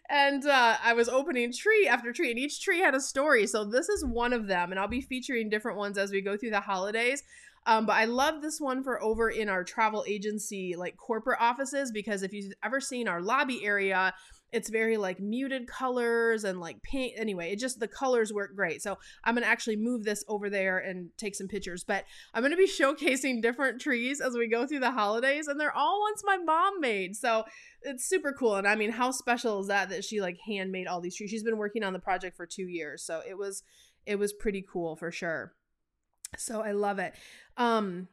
And 0.09 0.47
uh, 0.47 0.77
I 0.83 0.93
was 0.93 1.09
opening 1.09 1.53
tree 1.53 1.89
after 1.89 2.13
tree, 2.13 2.31
and 2.31 2.39
each 2.39 2.63
tree 2.63 2.81
had 2.81 2.95
a 2.95 3.01
story. 3.01 3.47
So 3.47 3.65
this 3.65 3.89
is 3.89 4.05
one 4.05 4.33
of 4.33 4.47
them, 4.47 4.71
and 4.71 4.79
I'll 4.79 4.87
be 4.87 5.01
featuring 5.01 5.49
different 5.49 5.79
ones 5.79 5.99
as 5.99 6.11
we 6.13 6.21
go 6.21 6.37
through 6.37 6.51
the 6.51 6.61
holidays. 6.61 7.23
Um, 7.66 7.87
but 7.87 7.94
I 7.94 8.04
love 8.04 8.42
this 8.42 8.61
one 8.61 8.83
for 8.83 9.02
over 9.02 9.30
in 9.30 9.49
our 9.49 9.64
travel 9.64 10.04
agency, 10.06 10.75
like 10.76 10.97
corporate 10.97 11.40
offices, 11.40 11.90
because 11.92 12.23
if 12.23 12.33
you've 12.33 12.52
ever 12.62 12.80
seen 12.80 13.09
our 13.09 13.23
lobby 13.23 13.64
area, 13.64 14.12
it's 14.54 14.71
very 14.71 14.97
like 14.97 15.18
muted 15.18 15.66
colors 15.66 16.44
and 16.44 16.61
like 16.61 16.80
paint. 16.83 17.14
Anyway, 17.16 17.50
it 17.50 17.59
just 17.59 17.80
the 17.80 17.88
colors 17.88 18.33
work 18.33 18.54
great. 18.54 18.83
So 18.83 18.99
I'm 19.25 19.35
gonna 19.35 19.47
actually 19.47 19.76
move 19.76 20.04
this 20.04 20.23
over 20.28 20.49
there 20.49 20.78
and 20.78 21.11
take 21.16 21.35
some 21.35 21.49
pictures. 21.49 21.85
But 21.85 22.04
I'm 22.33 22.42
gonna 22.42 22.56
be 22.56 22.68
showcasing 22.80 23.42
different 23.42 23.80
trees 23.80 24.21
as 24.21 24.35
we 24.35 24.49
go 24.49 24.66
through 24.66 24.80
the 24.80 24.92
holidays, 24.92 25.49
and 25.49 25.59
they're 25.59 25.76
all 25.76 26.00
ones 26.02 26.23
my 26.25 26.37
mom 26.37 26.80
made. 26.80 27.16
So 27.16 27.44
it's 27.83 28.09
super 28.09 28.33
cool. 28.33 28.54
And 28.56 28.68
I 28.68 28.76
mean, 28.76 28.92
how 28.92 29.11
special 29.11 29.61
is 29.61 29.68
that 29.68 29.88
that 29.88 30.04
she 30.04 30.21
like 30.21 30.37
handmade 30.47 30.87
all 30.87 31.00
these 31.00 31.16
trees? 31.16 31.30
She's 31.30 31.42
been 31.42 31.59
working 31.59 31.83
on 31.83 31.92
the 31.92 31.99
project 31.99 32.37
for 32.37 32.47
two 32.47 32.68
years, 32.68 33.02
so 33.02 33.23
it 33.28 33.37
was 33.37 33.64
it 34.06 34.18
was 34.18 34.33
pretty 34.33 34.64
cool 34.71 34.94
for 34.94 35.11
sure. 35.11 35.54
So 36.37 36.62
I 36.62 36.73
love 36.73 36.99
it. 36.99 37.14
Um, 37.57 38.09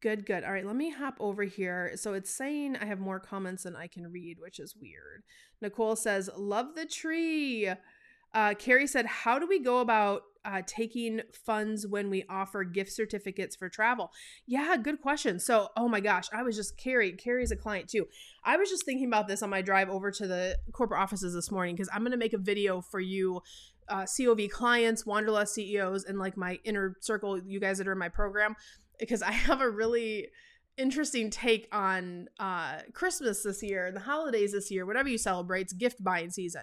good, 0.00 0.26
good. 0.26 0.44
All 0.44 0.52
right, 0.52 0.66
let 0.66 0.76
me 0.76 0.90
hop 0.90 1.16
over 1.20 1.44
here. 1.44 1.92
So 1.96 2.14
it's 2.14 2.30
saying 2.30 2.76
I 2.76 2.84
have 2.84 3.00
more 3.00 3.20
comments 3.20 3.64
than 3.64 3.76
I 3.76 3.86
can 3.86 4.10
read, 4.10 4.38
which 4.40 4.58
is 4.58 4.76
weird. 4.80 5.22
Nicole 5.60 5.96
says, 5.96 6.30
Love 6.36 6.74
the 6.74 6.86
tree. 6.86 7.70
Uh, 8.34 8.54
Carrie 8.54 8.86
said, 8.86 9.06
How 9.06 9.38
do 9.38 9.46
we 9.46 9.58
go 9.58 9.78
about 9.78 10.22
uh, 10.44 10.62
taking 10.64 11.22
funds 11.32 11.86
when 11.86 12.08
we 12.08 12.24
offer 12.28 12.62
gift 12.62 12.92
certificates 12.92 13.56
for 13.56 13.68
travel? 13.68 14.12
Yeah, 14.46 14.76
good 14.76 15.00
question. 15.00 15.40
So, 15.40 15.68
oh 15.76 15.88
my 15.88 16.00
gosh, 16.00 16.26
I 16.32 16.42
was 16.42 16.54
just 16.54 16.76
Carrie. 16.76 17.12
Carrie's 17.12 17.50
a 17.50 17.56
client 17.56 17.88
too. 17.88 18.06
I 18.44 18.56
was 18.56 18.70
just 18.70 18.84
thinking 18.84 19.06
about 19.06 19.26
this 19.26 19.42
on 19.42 19.50
my 19.50 19.62
drive 19.62 19.88
over 19.88 20.10
to 20.12 20.26
the 20.26 20.58
corporate 20.72 21.00
offices 21.00 21.34
this 21.34 21.50
morning 21.50 21.74
because 21.74 21.88
I'm 21.92 22.02
going 22.02 22.12
to 22.12 22.18
make 22.18 22.34
a 22.34 22.38
video 22.38 22.80
for 22.80 23.00
you 23.00 23.42
uh, 23.88 24.04
COV 24.04 24.48
clients, 24.50 25.06
Wanderlust 25.06 25.54
CEOs, 25.54 26.04
and 26.04 26.18
like 26.18 26.36
my 26.36 26.58
inner 26.64 26.96
circle, 27.00 27.40
you 27.46 27.60
guys 27.60 27.78
that 27.78 27.88
are 27.88 27.92
in 27.92 27.98
my 27.98 28.08
program, 28.08 28.56
because 28.98 29.22
I 29.22 29.30
have 29.32 29.60
a 29.60 29.70
really 29.70 30.28
interesting 30.76 31.30
take 31.30 31.68
on 31.72 32.28
uh, 32.38 32.78
Christmas 32.92 33.42
this 33.42 33.62
year, 33.62 33.86
and 33.86 33.96
the 33.96 34.00
holidays 34.00 34.52
this 34.52 34.70
year, 34.70 34.84
whatever 34.86 35.08
you 35.08 35.18
celebrate, 35.18 35.62
it's 35.62 35.72
gift 35.72 36.02
buying 36.02 36.30
season. 36.30 36.62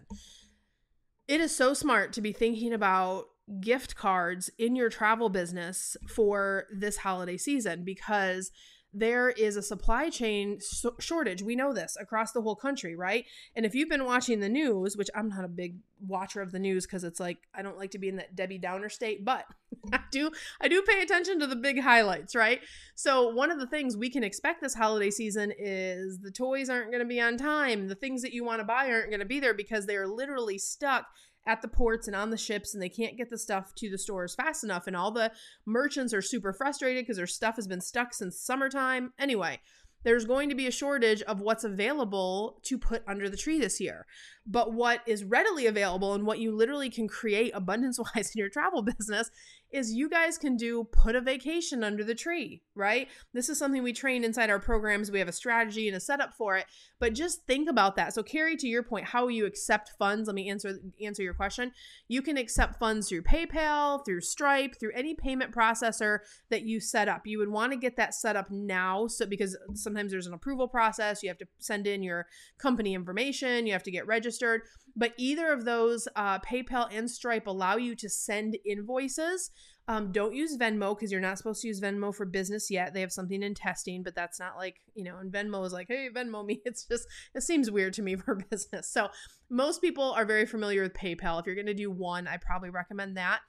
It 1.27 1.41
is 1.41 1.55
so 1.55 1.73
smart 1.73 2.13
to 2.13 2.21
be 2.21 2.33
thinking 2.33 2.73
about 2.73 3.25
gift 3.59 3.95
cards 3.95 4.49
in 4.57 4.75
your 4.75 4.89
travel 4.89 5.29
business 5.29 5.97
for 6.07 6.65
this 6.73 6.97
holiday 6.97 7.37
season 7.37 7.83
because 7.83 8.51
there 8.93 9.29
is 9.29 9.55
a 9.55 9.61
supply 9.61 10.09
chain 10.09 10.59
shortage. 10.99 11.41
We 11.41 11.55
know 11.55 11.73
this 11.73 11.97
across 11.99 12.31
the 12.31 12.41
whole 12.41 12.55
country, 12.55 12.95
right? 12.95 13.25
And 13.55 13.65
if 13.65 13.73
you've 13.73 13.89
been 13.89 14.05
watching 14.05 14.39
the 14.39 14.49
news, 14.49 14.95
which 14.95 15.09
I'm 15.15 15.29
not 15.29 15.43
a 15.43 15.49
big 15.49 15.77
watcher 16.05 16.41
of 16.41 16.51
the 16.51 16.59
news 16.59 16.85
because 16.85 17.03
it's 17.03 17.19
like 17.19 17.37
I 17.55 17.61
don't 17.61 17.77
like 17.77 17.91
to 17.91 17.97
be 17.97 18.09
in 18.09 18.17
that 18.17 18.35
Debbie 18.35 18.57
Downer 18.57 18.89
state, 18.89 19.25
but 19.25 19.45
I 19.93 19.99
do 20.11 20.31
I 20.61 20.67
do 20.67 20.83
pay 20.83 21.01
attention 21.01 21.39
to 21.39 21.47
the 21.47 21.55
big 21.55 21.81
highlights, 21.81 22.35
right? 22.35 22.61
So 22.95 23.29
one 23.29 23.51
of 23.51 23.59
the 23.59 23.67
things 23.67 23.97
we 23.97 24.09
can 24.09 24.23
expect 24.23 24.61
this 24.61 24.75
holiday 24.75 25.09
season 25.09 25.51
is 25.57 26.19
the 26.19 26.31
toys 26.31 26.69
aren't 26.69 26.91
going 26.91 26.99
to 26.99 27.07
be 27.07 27.19
on 27.21 27.37
time. 27.37 27.87
The 27.87 27.95
things 27.95 28.21
that 28.21 28.33
you 28.33 28.43
want 28.43 28.59
to 28.59 28.65
buy 28.65 28.89
aren't 28.89 29.09
going 29.09 29.19
to 29.21 29.25
be 29.25 29.39
there 29.39 29.53
because 29.53 29.85
they 29.85 29.95
are 29.95 30.07
literally 30.07 30.57
stuck 30.57 31.07
at 31.45 31.61
the 31.61 31.67
ports 31.67 32.07
and 32.07 32.15
on 32.15 32.29
the 32.29 32.37
ships 32.37 32.73
and 32.73 32.81
they 32.81 32.89
can't 32.89 33.17
get 33.17 33.29
the 33.29 33.37
stuff 33.37 33.73
to 33.75 33.89
the 33.89 33.97
stores 33.97 34.35
fast 34.35 34.63
enough 34.63 34.87
and 34.87 34.95
all 34.95 35.11
the 35.11 35.31
merchants 35.65 36.13
are 36.13 36.21
super 36.21 36.53
frustrated 36.53 37.03
because 37.03 37.17
their 37.17 37.27
stuff 37.27 37.55
has 37.55 37.67
been 37.67 37.81
stuck 37.81 38.13
since 38.13 38.39
summertime 38.39 39.11
anyway 39.19 39.59
there's 40.03 40.25
going 40.25 40.49
to 40.49 40.55
be 40.55 40.67
a 40.67 40.71
shortage 40.71 41.21
of 41.23 41.41
what's 41.41 41.63
available 41.63 42.59
to 42.63 42.77
put 42.77 43.03
under 43.07 43.29
the 43.29 43.37
tree 43.37 43.59
this 43.59 43.79
year. 43.79 44.05
But 44.45 44.73
what 44.73 45.01
is 45.07 45.23
readily 45.23 45.65
available 45.65 46.13
and 46.13 46.25
what 46.25 46.39
you 46.39 46.55
literally 46.55 46.89
can 46.89 47.07
create 47.07 47.51
abundance 47.55 47.97
wise 47.97 48.31
in 48.35 48.39
your 48.39 48.49
travel 48.49 48.81
business 48.81 49.31
is 49.73 49.93
you 49.93 50.07
guys 50.07 50.37
can 50.37 50.55
do 50.55 50.83
put 50.85 51.15
a 51.15 51.21
vacation 51.21 51.83
under 51.83 52.03
the 52.03 52.13
tree, 52.13 52.61
right? 52.75 53.07
This 53.33 53.49
is 53.49 53.57
something 53.57 53.81
we 53.81 53.91
train 53.91 54.23
inside 54.23 54.49
our 54.49 54.59
programs. 54.59 55.11
We 55.11 55.19
have 55.19 55.27
a 55.27 55.33
strategy 55.33 55.87
and 55.87 55.97
a 55.97 55.99
setup 55.99 56.33
for 56.33 56.55
it, 56.55 56.65
but 56.99 57.13
just 57.13 57.45
think 57.47 57.69
about 57.69 57.95
that. 57.95 58.13
So 58.13 58.21
Carrie, 58.21 58.55
to 58.57 58.67
your 58.67 58.83
point, 58.83 59.05
how 59.05 59.27
you 59.27 59.45
accept 59.45 59.93
funds, 59.97 60.27
let 60.27 60.35
me 60.35 60.49
answer 60.49 60.77
answer 61.01 61.23
your 61.23 61.33
question. 61.33 61.71
You 62.07 62.21
can 62.21 62.37
accept 62.37 62.79
funds 62.79 63.09
through 63.09 63.23
PayPal, 63.23 64.05
through 64.05 64.21
Stripe, 64.21 64.79
through 64.79 64.91
any 64.93 65.15
payment 65.15 65.51
processor 65.51 66.19
that 66.49 66.61
you 66.63 66.79
set 66.79 67.07
up. 67.07 67.25
You 67.25 67.39
would 67.39 67.49
want 67.49 67.73
to 67.73 67.77
get 67.77 67.97
that 67.97 68.13
set 68.13 68.35
up 68.35 68.51
now 68.51 69.07
so 69.07 69.25
because 69.25 69.57
sometimes 69.73 70.11
there's 70.11 70.27
an 70.27 70.33
approval 70.33 70.67
process, 70.67 71.23
you 71.23 71.29
have 71.29 71.37
to 71.39 71.47
send 71.57 71.87
in 71.87 72.03
your 72.03 72.27
company 72.59 72.93
information, 72.93 73.65
you 73.65 73.73
have 73.73 73.83
to 73.83 73.91
get 73.91 74.05
registered 74.05 74.61
but 74.95 75.13
either 75.17 75.51
of 75.51 75.65
those, 75.65 76.07
uh, 76.15 76.39
PayPal 76.39 76.87
and 76.91 77.09
Stripe, 77.09 77.47
allow 77.47 77.77
you 77.77 77.95
to 77.95 78.09
send 78.09 78.57
invoices. 78.65 79.51
Um, 79.87 80.13
don't 80.13 80.33
use 80.33 80.57
Venmo 80.57 80.95
because 80.95 81.11
you're 81.11 81.19
not 81.19 81.37
supposed 81.37 81.61
to 81.61 81.67
use 81.67 81.81
Venmo 81.81 82.15
for 82.15 82.25
business 82.25 82.71
yet. 82.71 82.93
They 82.93 83.01
have 83.01 83.11
something 83.11 83.43
in 83.43 83.53
testing, 83.53 84.01
but 84.01 84.15
that's 84.15 84.39
not 84.39 84.55
like, 84.55 84.77
you 84.95 85.03
know, 85.03 85.17
and 85.17 85.31
Venmo 85.31 85.65
is 85.65 85.73
like, 85.73 85.87
hey, 85.89 86.09
Venmo 86.13 86.45
me. 86.45 86.61
It's 86.65 86.85
just, 86.85 87.05
it 87.35 87.43
seems 87.43 87.69
weird 87.69 87.93
to 87.95 88.01
me 88.01 88.15
for 88.17 88.35
business. 88.35 88.89
So 88.89 89.09
most 89.49 89.81
people 89.81 90.13
are 90.13 90.25
very 90.25 90.45
familiar 90.45 90.81
with 90.83 90.93
PayPal. 90.93 91.39
If 91.39 91.45
you're 91.45 91.55
going 91.55 91.65
to 91.65 91.73
do 91.73 91.91
one, 91.91 92.27
I 92.27 92.37
probably 92.37 92.69
recommend 92.69 93.17
that. 93.17 93.41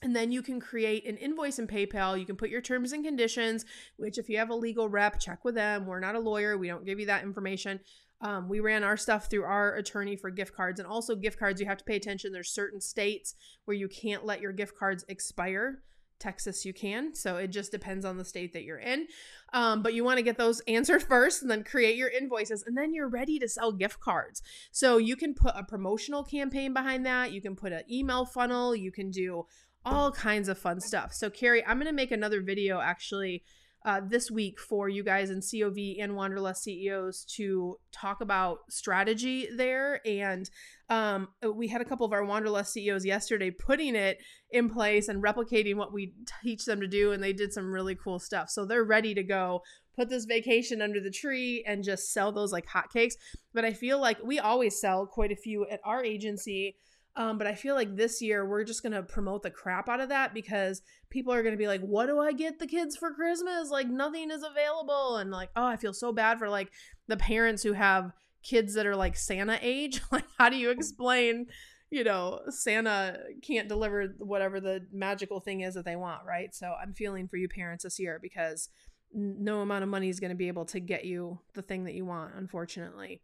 And 0.00 0.14
then 0.14 0.30
you 0.30 0.42
can 0.42 0.60
create 0.60 1.06
an 1.06 1.16
invoice 1.16 1.58
in 1.58 1.66
PayPal. 1.66 2.18
You 2.18 2.24
can 2.24 2.36
put 2.36 2.50
your 2.50 2.60
terms 2.60 2.92
and 2.92 3.04
conditions, 3.04 3.64
which, 3.96 4.16
if 4.16 4.28
you 4.28 4.38
have 4.38 4.50
a 4.50 4.54
legal 4.54 4.88
rep, 4.88 5.18
check 5.18 5.44
with 5.44 5.56
them. 5.56 5.86
We're 5.86 6.00
not 6.00 6.14
a 6.14 6.20
lawyer, 6.20 6.56
we 6.56 6.68
don't 6.68 6.86
give 6.86 7.00
you 7.00 7.06
that 7.06 7.24
information. 7.24 7.80
Um, 8.20 8.48
we 8.48 8.60
ran 8.60 8.82
our 8.82 8.96
stuff 8.96 9.30
through 9.30 9.44
our 9.44 9.74
attorney 9.74 10.16
for 10.16 10.30
gift 10.30 10.54
cards, 10.54 10.80
and 10.80 10.88
also 10.88 11.14
gift 11.14 11.38
cards. 11.38 11.60
You 11.60 11.66
have 11.66 11.78
to 11.78 11.84
pay 11.84 11.96
attention. 11.96 12.32
There's 12.32 12.50
certain 12.50 12.80
states 12.80 13.34
where 13.64 13.76
you 13.76 13.88
can't 13.88 14.24
let 14.24 14.40
your 14.40 14.52
gift 14.52 14.76
cards 14.76 15.04
expire. 15.08 15.82
Texas, 16.18 16.64
you 16.64 16.74
can. 16.74 17.14
So 17.14 17.36
it 17.36 17.48
just 17.48 17.70
depends 17.70 18.04
on 18.04 18.16
the 18.16 18.24
state 18.24 18.52
that 18.52 18.64
you're 18.64 18.78
in. 18.78 19.06
Um, 19.52 19.82
but 19.82 19.94
you 19.94 20.02
want 20.02 20.18
to 20.18 20.24
get 20.24 20.36
those 20.36 20.60
answered 20.66 21.02
first 21.08 21.42
and 21.42 21.50
then 21.50 21.62
create 21.62 21.96
your 21.96 22.08
invoices, 22.08 22.64
and 22.66 22.76
then 22.76 22.92
you're 22.92 23.08
ready 23.08 23.38
to 23.38 23.48
sell 23.48 23.72
gift 23.72 24.00
cards. 24.00 24.42
So 24.72 24.98
you 24.98 25.16
can 25.16 25.34
put 25.34 25.54
a 25.54 25.62
promotional 25.62 26.24
campaign 26.24 26.72
behind 26.72 27.06
that. 27.06 27.32
You 27.32 27.40
can 27.40 27.54
put 27.54 27.72
an 27.72 27.82
email 27.90 28.24
funnel. 28.24 28.74
You 28.74 28.90
can 28.90 29.10
do 29.10 29.46
all 29.84 30.10
kinds 30.10 30.48
of 30.48 30.58
fun 30.58 30.80
stuff. 30.80 31.14
So, 31.14 31.30
Carrie, 31.30 31.64
I'm 31.64 31.76
going 31.76 31.86
to 31.86 31.92
make 31.92 32.10
another 32.10 32.42
video 32.42 32.80
actually 32.80 33.42
uh, 33.88 34.02
this 34.06 34.30
week 34.30 34.60
for 34.60 34.90
you 34.90 35.02
guys 35.02 35.30
in 35.30 35.40
COV 35.40 35.96
and 35.98 36.14
Wanderlust 36.14 36.62
CEOs 36.62 37.24
to 37.36 37.78
talk 37.90 38.20
about 38.20 38.58
strategy 38.68 39.48
there. 39.56 40.06
And 40.06 40.50
um, 40.90 41.28
we 41.54 41.68
had 41.68 41.80
a 41.80 41.86
couple 41.86 42.04
of 42.04 42.12
our 42.12 42.22
Wanderlust 42.22 42.74
CEOs 42.74 43.06
yesterday 43.06 43.50
putting 43.50 43.96
it 43.96 44.18
in 44.50 44.68
place 44.68 45.08
and 45.08 45.22
replicating 45.22 45.76
what 45.76 45.94
we 45.94 46.12
teach 46.42 46.66
them 46.66 46.82
to 46.82 46.86
do. 46.86 47.12
And 47.12 47.22
they 47.22 47.32
did 47.32 47.54
some 47.54 47.72
really 47.72 47.94
cool 47.94 48.18
stuff. 48.18 48.50
So 48.50 48.66
they're 48.66 48.84
ready 48.84 49.14
to 49.14 49.22
go 49.22 49.62
put 49.96 50.10
this 50.10 50.26
vacation 50.26 50.82
under 50.82 51.00
the 51.00 51.10
tree 51.10 51.64
and 51.66 51.82
just 51.82 52.12
sell 52.12 52.30
those 52.30 52.52
like 52.52 52.66
hotcakes. 52.66 53.14
But 53.54 53.64
I 53.64 53.72
feel 53.72 53.98
like 53.98 54.18
we 54.22 54.38
always 54.38 54.78
sell 54.78 55.06
quite 55.06 55.32
a 55.32 55.36
few 55.36 55.66
at 55.66 55.80
our 55.82 56.04
agency 56.04 56.76
um, 57.18 57.36
but 57.36 57.48
I 57.48 57.56
feel 57.56 57.74
like 57.74 57.96
this 57.96 58.22
year 58.22 58.46
we're 58.46 58.62
just 58.62 58.84
gonna 58.84 59.02
promote 59.02 59.42
the 59.42 59.50
crap 59.50 59.88
out 59.88 59.98
of 59.98 60.08
that 60.10 60.32
because 60.32 60.82
people 61.10 61.32
are 61.32 61.42
gonna 61.42 61.56
be 61.56 61.66
like, 61.66 61.80
"What 61.80 62.06
do 62.06 62.20
I 62.20 62.32
get 62.32 62.60
the 62.60 62.66
kids 62.66 62.96
for 62.96 63.12
Christmas? 63.12 63.70
Like 63.70 63.88
nothing 63.88 64.30
is 64.30 64.44
available," 64.44 65.16
and 65.16 65.32
like, 65.32 65.50
oh, 65.56 65.66
I 65.66 65.76
feel 65.76 65.92
so 65.92 66.12
bad 66.12 66.38
for 66.38 66.48
like 66.48 66.70
the 67.08 67.16
parents 67.16 67.64
who 67.64 67.72
have 67.72 68.12
kids 68.44 68.72
that 68.74 68.86
are 68.86 68.94
like 68.94 69.16
Santa 69.16 69.58
age. 69.60 70.00
like, 70.12 70.26
how 70.38 70.48
do 70.48 70.56
you 70.56 70.70
explain? 70.70 71.46
You 71.90 72.04
know, 72.04 72.40
Santa 72.50 73.18
can't 73.42 73.68
deliver 73.68 74.14
whatever 74.18 74.60
the 74.60 74.86
magical 74.92 75.40
thing 75.40 75.62
is 75.62 75.74
that 75.74 75.84
they 75.84 75.96
want, 75.96 76.24
right? 76.24 76.54
So 76.54 76.72
I'm 76.80 76.94
feeling 76.94 77.26
for 77.26 77.36
you 77.36 77.48
parents 77.48 77.82
this 77.82 77.98
year 77.98 78.20
because 78.22 78.68
no 79.12 79.62
amount 79.62 79.82
of 79.82 79.88
money 79.88 80.08
is 80.08 80.20
going 80.20 80.30
to 80.30 80.36
be 80.36 80.48
able 80.48 80.66
to 80.66 80.78
get 80.78 81.04
you 81.04 81.40
the 81.54 81.62
thing 81.62 81.84
that 81.84 81.94
you 81.94 82.04
want, 82.04 82.34
unfortunately 82.36 83.22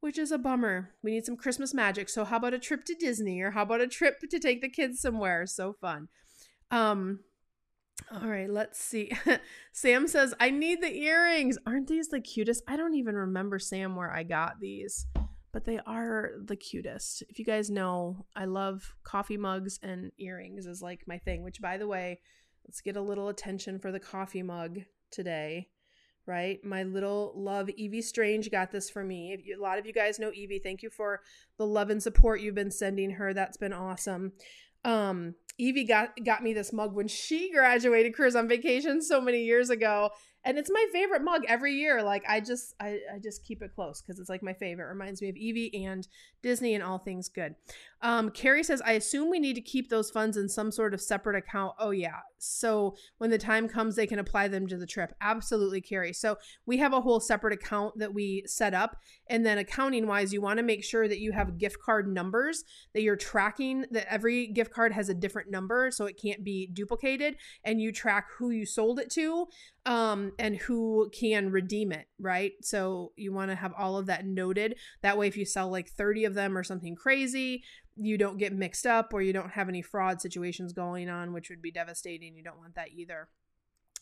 which 0.00 0.18
is 0.18 0.32
a 0.32 0.38
bummer. 0.38 0.90
We 1.02 1.12
need 1.12 1.26
some 1.26 1.36
Christmas 1.36 1.74
magic. 1.74 2.08
So 2.08 2.24
how 2.24 2.38
about 2.38 2.54
a 2.54 2.58
trip 2.58 2.84
to 2.86 2.94
Disney 2.94 3.40
or 3.40 3.52
how 3.52 3.62
about 3.62 3.80
a 3.80 3.86
trip 3.86 4.20
to 4.30 4.38
take 4.38 4.60
the 4.60 4.68
kids 4.68 5.00
somewhere? 5.00 5.46
So 5.46 5.74
fun. 5.74 6.08
Um 6.70 7.20
all 8.10 8.28
right, 8.28 8.48
let's 8.48 8.82
see. 8.82 9.12
Sam 9.72 10.08
says, 10.08 10.34
"I 10.40 10.50
need 10.50 10.82
the 10.82 10.96
earrings. 10.96 11.58
Aren't 11.66 11.86
these 11.86 12.08
the 12.08 12.20
cutest? 12.20 12.62
I 12.66 12.76
don't 12.76 12.94
even 12.94 13.14
remember 13.14 13.58
Sam 13.58 13.94
where 13.94 14.10
I 14.10 14.22
got 14.22 14.58
these, 14.58 15.06
but 15.52 15.66
they 15.66 15.78
are 15.86 16.30
the 16.42 16.56
cutest. 16.56 17.22
If 17.28 17.38
you 17.38 17.44
guys 17.44 17.68
know, 17.68 18.24
I 18.34 18.46
love 18.46 18.96
coffee 19.04 19.36
mugs 19.36 19.78
and 19.82 20.12
earrings 20.18 20.64
is 20.64 20.80
like 20.80 21.02
my 21.06 21.18
thing, 21.18 21.42
which 21.42 21.60
by 21.60 21.76
the 21.76 21.86
way, 21.86 22.20
let's 22.66 22.80
get 22.80 22.96
a 22.96 23.02
little 23.02 23.28
attention 23.28 23.78
for 23.78 23.92
the 23.92 24.00
coffee 24.00 24.42
mug 24.42 24.78
today 25.10 25.68
right? 26.26 26.62
My 26.64 26.82
little 26.82 27.32
love, 27.36 27.68
Evie 27.70 28.02
Strange, 28.02 28.50
got 28.50 28.70
this 28.70 28.90
for 28.90 29.04
me. 29.04 29.36
A 29.56 29.60
lot 29.60 29.78
of 29.78 29.86
you 29.86 29.92
guys 29.92 30.18
know 30.18 30.32
Evie. 30.32 30.58
Thank 30.58 30.82
you 30.82 30.90
for 30.90 31.20
the 31.56 31.66
love 31.66 31.90
and 31.90 32.02
support 32.02 32.40
you've 32.40 32.54
been 32.54 32.70
sending 32.70 33.12
her. 33.12 33.34
That's 33.34 33.56
been 33.56 33.72
awesome. 33.72 34.32
Um, 34.84 35.34
Evie 35.58 35.84
got 35.84 36.12
got 36.24 36.42
me 36.42 36.54
this 36.54 36.72
mug 36.72 36.94
when 36.94 37.08
she 37.08 37.52
graduated 37.52 38.14
Careers 38.14 38.34
on 38.34 38.48
Vacation 38.48 39.02
so 39.02 39.20
many 39.20 39.44
years 39.44 39.68
ago, 39.68 40.10
and 40.44 40.56
it's 40.56 40.70
my 40.72 40.86
favorite 40.90 41.22
mug 41.22 41.42
every 41.48 41.74
year. 41.74 42.02
Like 42.02 42.24
I 42.26 42.40
just 42.40 42.74
I, 42.80 43.00
I 43.14 43.18
just 43.22 43.44
keep 43.44 43.60
it 43.60 43.74
close 43.74 44.00
because 44.00 44.18
it's 44.18 44.30
like 44.30 44.42
my 44.42 44.54
favorite. 44.54 44.86
It 44.86 44.88
reminds 44.88 45.20
me 45.20 45.28
of 45.28 45.36
Evie 45.36 45.84
and 45.84 46.08
Disney 46.42 46.74
and 46.74 46.82
all 46.82 46.98
things 46.98 47.28
good. 47.28 47.56
Um, 48.02 48.30
Carrie 48.30 48.62
says, 48.62 48.80
I 48.84 48.92
assume 48.92 49.30
we 49.30 49.38
need 49.38 49.54
to 49.54 49.60
keep 49.60 49.90
those 49.90 50.10
funds 50.10 50.36
in 50.36 50.48
some 50.48 50.70
sort 50.70 50.94
of 50.94 51.00
separate 51.00 51.36
account. 51.36 51.74
Oh 51.78 51.90
yeah. 51.90 52.20
So 52.38 52.96
when 53.18 53.28
the 53.28 53.38
time 53.38 53.68
comes, 53.68 53.96
they 53.96 54.06
can 54.06 54.18
apply 54.18 54.48
them 54.48 54.66
to 54.68 54.78
the 54.78 54.86
trip. 54.86 55.12
Absolutely, 55.20 55.82
Carrie. 55.82 56.14
So 56.14 56.38
we 56.64 56.78
have 56.78 56.94
a 56.94 57.02
whole 57.02 57.20
separate 57.20 57.52
account 57.52 57.98
that 57.98 58.14
we 58.14 58.44
set 58.46 58.72
up. 58.72 58.96
And 59.28 59.44
then 59.44 59.58
accounting 59.58 60.06
wise, 60.06 60.32
you 60.32 60.40
want 60.40 60.56
to 60.56 60.62
make 60.62 60.82
sure 60.82 61.06
that 61.06 61.20
you 61.20 61.32
have 61.32 61.58
gift 61.58 61.76
card 61.84 62.08
numbers 62.08 62.64
that 62.94 63.02
you're 63.02 63.16
tracking 63.16 63.84
that 63.90 64.10
every 64.10 64.46
gift 64.46 64.72
card 64.72 64.92
has 64.92 65.08
a 65.08 65.14
different 65.14 65.50
number 65.50 65.90
so 65.90 66.06
it 66.06 66.20
can't 66.20 66.42
be 66.42 66.66
duplicated 66.66 67.36
and 67.64 67.80
you 67.80 67.92
track 67.92 68.28
who 68.38 68.50
you 68.50 68.64
sold 68.64 68.98
it 68.98 69.10
to 69.10 69.46
um, 69.86 70.32
and 70.38 70.56
who 70.56 71.10
can 71.12 71.50
redeem 71.50 71.92
it, 71.92 72.06
right? 72.18 72.52
So 72.62 73.12
you 73.16 73.32
want 73.32 73.50
to 73.50 73.54
have 73.54 73.72
all 73.78 73.96
of 73.96 74.06
that 74.06 74.26
noted. 74.26 74.76
That 75.02 75.16
way, 75.16 75.26
if 75.26 75.36
you 75.36 75.44
sell 75.44 75.70
like 75.70 75.88
30 75.88 76.24
of 76.24 76.34
them 76.34 76.56
or 76.56 76.62
something 76.62 76.94
crazy, 76.94 77.62
you 78.00 78.16
don't 78.16 78.38
get 78.38 78.52
mixed 78.52 78.86
up 78.86 79.12
or 79.12 79.22
you 79.22 79.32
don't 79.32 79.50
have 79.50 79.68
any 79.68 79.82
fraud 79.82 80.20
situations 80.20 80.72
going 80.72 81.08
on, 81.08 81.32
which 81.32 81.50
would 81.50 81.62
be 81.62 81.70
devastating. 81.70 82.34
You 82.34 82.42
don't 82.42 82.58
want 82.58 82.74
that 82.74 82.90
either. 82.94 83.28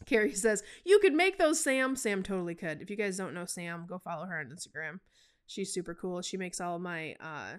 Carrie 0.06 0.34
says, 0.34 0.62
You 0.84 0.98
could 1.00 1.14
make 1.14 1.38
those, 1.38 1.62
Sam. 1.62 1.96
Sam 1.96 2.22
totally 2.22 2.54
could. 2.54 2.80
If 2.80 2.90
you 2.90 2.96
guys 2.96 3.16
don't 3.16 3.34
know 3.34 3.44
Sam, 3.44 3.86
go 3.88 3.98
follow 3.98 4.26
her 4.26 4.38
on 4.38 4.46
Instagram. 4.46 5.00
She's 5.46 5.72
super 5.72 5.94
cool. 5.94 6.22
She 6.22 6.36
makes 6.36 6.60
all 6.60 6.78
my 6.78 7.16
uh, 7.20 7.54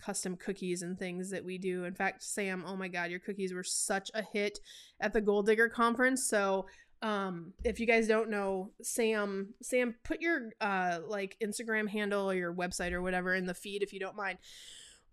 custom 0.00 0.36
cookies 0.36 0.82
and 0.82 0.98
things 0.98 1.30
that 1.30 1.44
we 1.44 1.58
do. 1.58 1.84
In 1.84 1.94
fact, 1.94 2.22
Sam, 2.22 2.64
oh 2.66 2.76
my 2.76 2.88
God, 2.88 3.10
your 3.10 3.20
cookies 3.20 3.52
were 3.52 3.64
such 3.64 4.10
a 4.14 4.22
hit 4.22 4.58
at 5.00 5.12
the 5.12 5.20
Goal 5.20 5.42
Digger 5.42 5.68
conference. 5.68 6.28
So 6.28 6.66
um 7.02 7.54
if 7.64 7.80
you 7.80 7.86
guys 7.86 8.06
don't 8.06 8.28
know 8.28 8.70
sam 8.82 9.54
sam 9.62 9.94
put 10.04 10.20
your 10.20 10.50
uh 10.60 10.98
like 11.06 11.34
instagram 11.42 11.88
handle 11.88 12.30
or 12.30 12.34
your 12.34 12.52
website 12.52 12.92
or 12.92 13.00
whatever 13.00 13.34
in 13.34 13.46
the 13.46 13.54
feed 13.54 13.82
if 13.82 13.92
you 13.92 13.98
don't 13.98 14.16
mind 14.16 14.36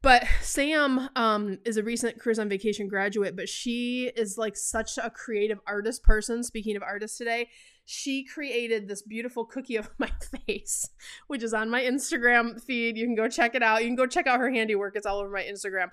but 0.01 0.23
sam 0.41 1.10
um 1.15 1.57
is 1.65 1.77
a 1.77 1.83
recent 1.83 2.19
Careers 2.19 2.39
on 2.39 2.49
Vacation 2.49 2.88
graduate 2.88 3.36
but 3.36 3.49
she 3.49 4.12
is 4.15 4.38
like 4.38 4.55
such 4.55 4.97
a 4.97 5.10
creative 5.10 5.60
artist 5.67 6.03
person 6.03 6.43
speaking 6.43 6.75
of 6.75 6.83
artists 6.83 7.17
today 7.17 7.47
she 7.89 8.25
created 8.25 8.89
this 8.89 9.01
beautiful 9.01 9.45
cookie 9.45 9.77
of 9.77 9.89
my 9.97 10.12
face, 10.45 10.89
which 11.27 11.41
is 11.41 11.53
on 11.53 11.69
my 11.69 11.81
Instagram 11.81 12.62
feed. 12.62 12.97
You 12.97 13.05
can 13.05 13.15
go 13.15 13.29
check 13.29 13.55
it 13.55 13.63
out. 13.63 13.81
You 13.81 13.88
can 13.88 13.95
go 13.95 14.05
check 14.05 14.27
out 14.27 14.41
her 14.41 14.51
handiwork. 14.51 14.97
It's 14.97 15.05
all 15.05 15.19
over 15.19 15.29
my 15.29 15.43
Instagram. 15.43 15.88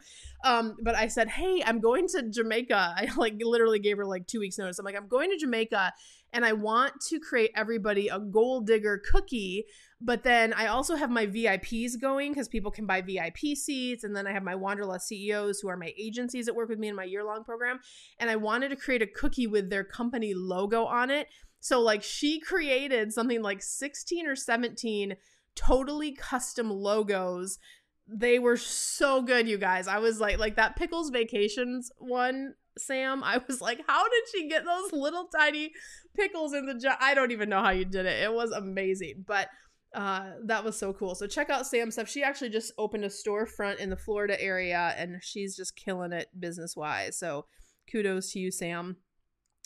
Um, 0.44 0.76
but 0.82 0.96
I 0.96 1.06
said, 1.06 1.28
hey, 1.28 1.62
I'm 1.64 1.78
going 1.78 2.08
to 2.08 2.28
Jamaica. 2.28 2.94
I 2.96 3.08
like 3.16 3.34
literally 3.40 3.78
gave 3.78 3.96
her 3.96 4.04
like 4.04 4.26
two 4.26 4.40
weeks 4.40 4.58
notice. 4.58 4.78
I'm 4.80 4.84
like, 4.84 4.96
I'm 4.96 5.06
going 5.06 5.30
to 5.30 5.36
Jamaica 5.36 5.92
and 6.32 6.44
I 6.44 6.52
want 6.52 6.94
to 7.10 7.20
create 7.20 7.52
everybody 7.54 8.08
a 8.08 8.18
Goal 8.18 8.60
Digger 8.60 9.00
cookie. 9.12 9.64
But 10.06 10.22
then 10.22 10.52
I 10.52 10.66
also 10.66 10.96
have 10.96 11.10
my 11.10 11.26
VIPs 11.26 11.98
going 11.98 12.32
because 12.32 12.46
people 12.46 12.70
can 12.70 12.84
buy 12.84 13.00
VIP 13.00 13.56
seats. 13.56 14.04
And 14.04 14.14
then 14.14 14.26
I 14.26 14.32
have 14.32 14.42
my 14.42 14.54
Wanderlust 14.54 15.08
CEOs 15.08 15.60
who 15.60 15.68
are 15.68 15.78
my 15.78 15.94
agencies 15.98 16.44
that 16.44 16.54
work 16.54 16.68
with 16.68 16.78
me 16.78 16.88
in 16.88 16.94
my 16.94 17.04
year 17.04 17.24
long 17.24 17.42
program. 17.42 17.80
And 18.18 18.28
I 18.28 18.36
wanted 18.36 18.68
to 18.68 18.76
create 18.76 19.00
a 19.00 19.06
cookie 19.06 19.46
with 19.46 19.70
their 19.70 19.82
company 19.82 20.34
logo 20.34 20.84
on 20.84 21.10
it 21.10 21.28
so 21.64 21.80
like 21.80 22.02
she 22.02 22.40
created 22.40 23.14
something 23.14 23.40
like 23.40 23.62
16 23.62 24.26
or 24.26 24.36
17 24.36 25.16
totally 25.56 26.12
custom 26.12 26.68
logos. 26.68 27.58
They 28.06 28.38
were 28.38 28.58
so 28.58 29.22
good, 29.22 29.48
you 29.48 29.56
guys. 29.56 29.88
I 29.88 29.98
was 29.98 30.20
like 30.20 30.36
like 30.36 30.56
that 30.56 30.76
Pickles 30.76 31.08
Vacations 31.08 31.90
one, 31.96 32.52
Sam. 32.76 33.24
I 33.24 33.40
was 33.48 33.62
like, 33.62 33.80
how 33.86 34.04
did 34.04 34.24
she 34.30 34.46
get 34.46 34.66
those 34.66 34.92
little 34.92 35.30
tiny 35.34 35.72
pickles 36.14 36.52
in 36.52 36.66
the 36.66 36.74
jar? 36.74 36.98
I 37.00 37.14
don't 37.14 37.32
even 37.32 37.48
know 37.48 37.62
how 37.62 37.70
you 37.70 37.86
did 37.86 38.04
it. 38.04 38.22
It 38.22 38.34
was 38.34 38.50
amazing. 38.50 39.24
But 39.26 39.48
uh, 39.94 40.32
that 40.44 40.64
was 40.64 40.76
so 40.76 40.92
cool. 40.92 41.14
So 41.14 41.26
check 41.26 41.50
out 41.50 41.66
Sam 41.66 41.90
stuff. 41.90 42.08
She 42.08 42.22
actually 42.22 42.50
just 42.50 42.72
opened 42.76 43.04
a 43.04 43.08
storefront 43.08 43.78
in 43.78 43.90
the 43.90 43.96
Florida 43.96 44.40
area 44.42 44.94
and 44.98 45.20
she's 45.22 45.56
just 45.56 45.76
killing 45.76 46.12
it 46.12 46.28
business 46.38 46.76
wise. 46.76 47.16
So 47.18 47.46
kudos 47.90 48.32
to 48.32 48.40
you, 48.40 48.50
Sam. 48.50 48.96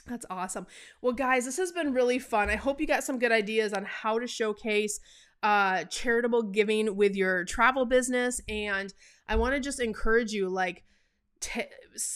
That's 0.06 0.26
awesome. 0.30 0.66
Well, 1.02 1.12
guys, 1.12 1.44
this 1.44 1.56
has 1.58 1.72
been 1.72 1.92
really 1.92 2.18
fun. 2.18 2.50
I 2.50 2.56
hope 2.56 2.80
you 2.80 2.86
got 2.86 3.04
some 3.04 3.18
good 3.18 3.32
ideas 3.32 3.72
on 3.72 3.84
how 3.84 4.18
to 4.18 4.26
showcase 4.26 5.00
uh, 5.42 5.84
charitable 5.84 6.44
giving 6.44 6.96
with 6.96 7.14
your 7.14 7.44
travel 7.44 7.84
business. 7.84 8.40
And 8.48 8.92
I 9.28 9.36
want 9.36 9.54
to 9.54 9.60
just 9.60 9.80
encourage 9.80 10.32
you, 10.32 10.48
like, 10.48 10.84
T- 11.40 11.62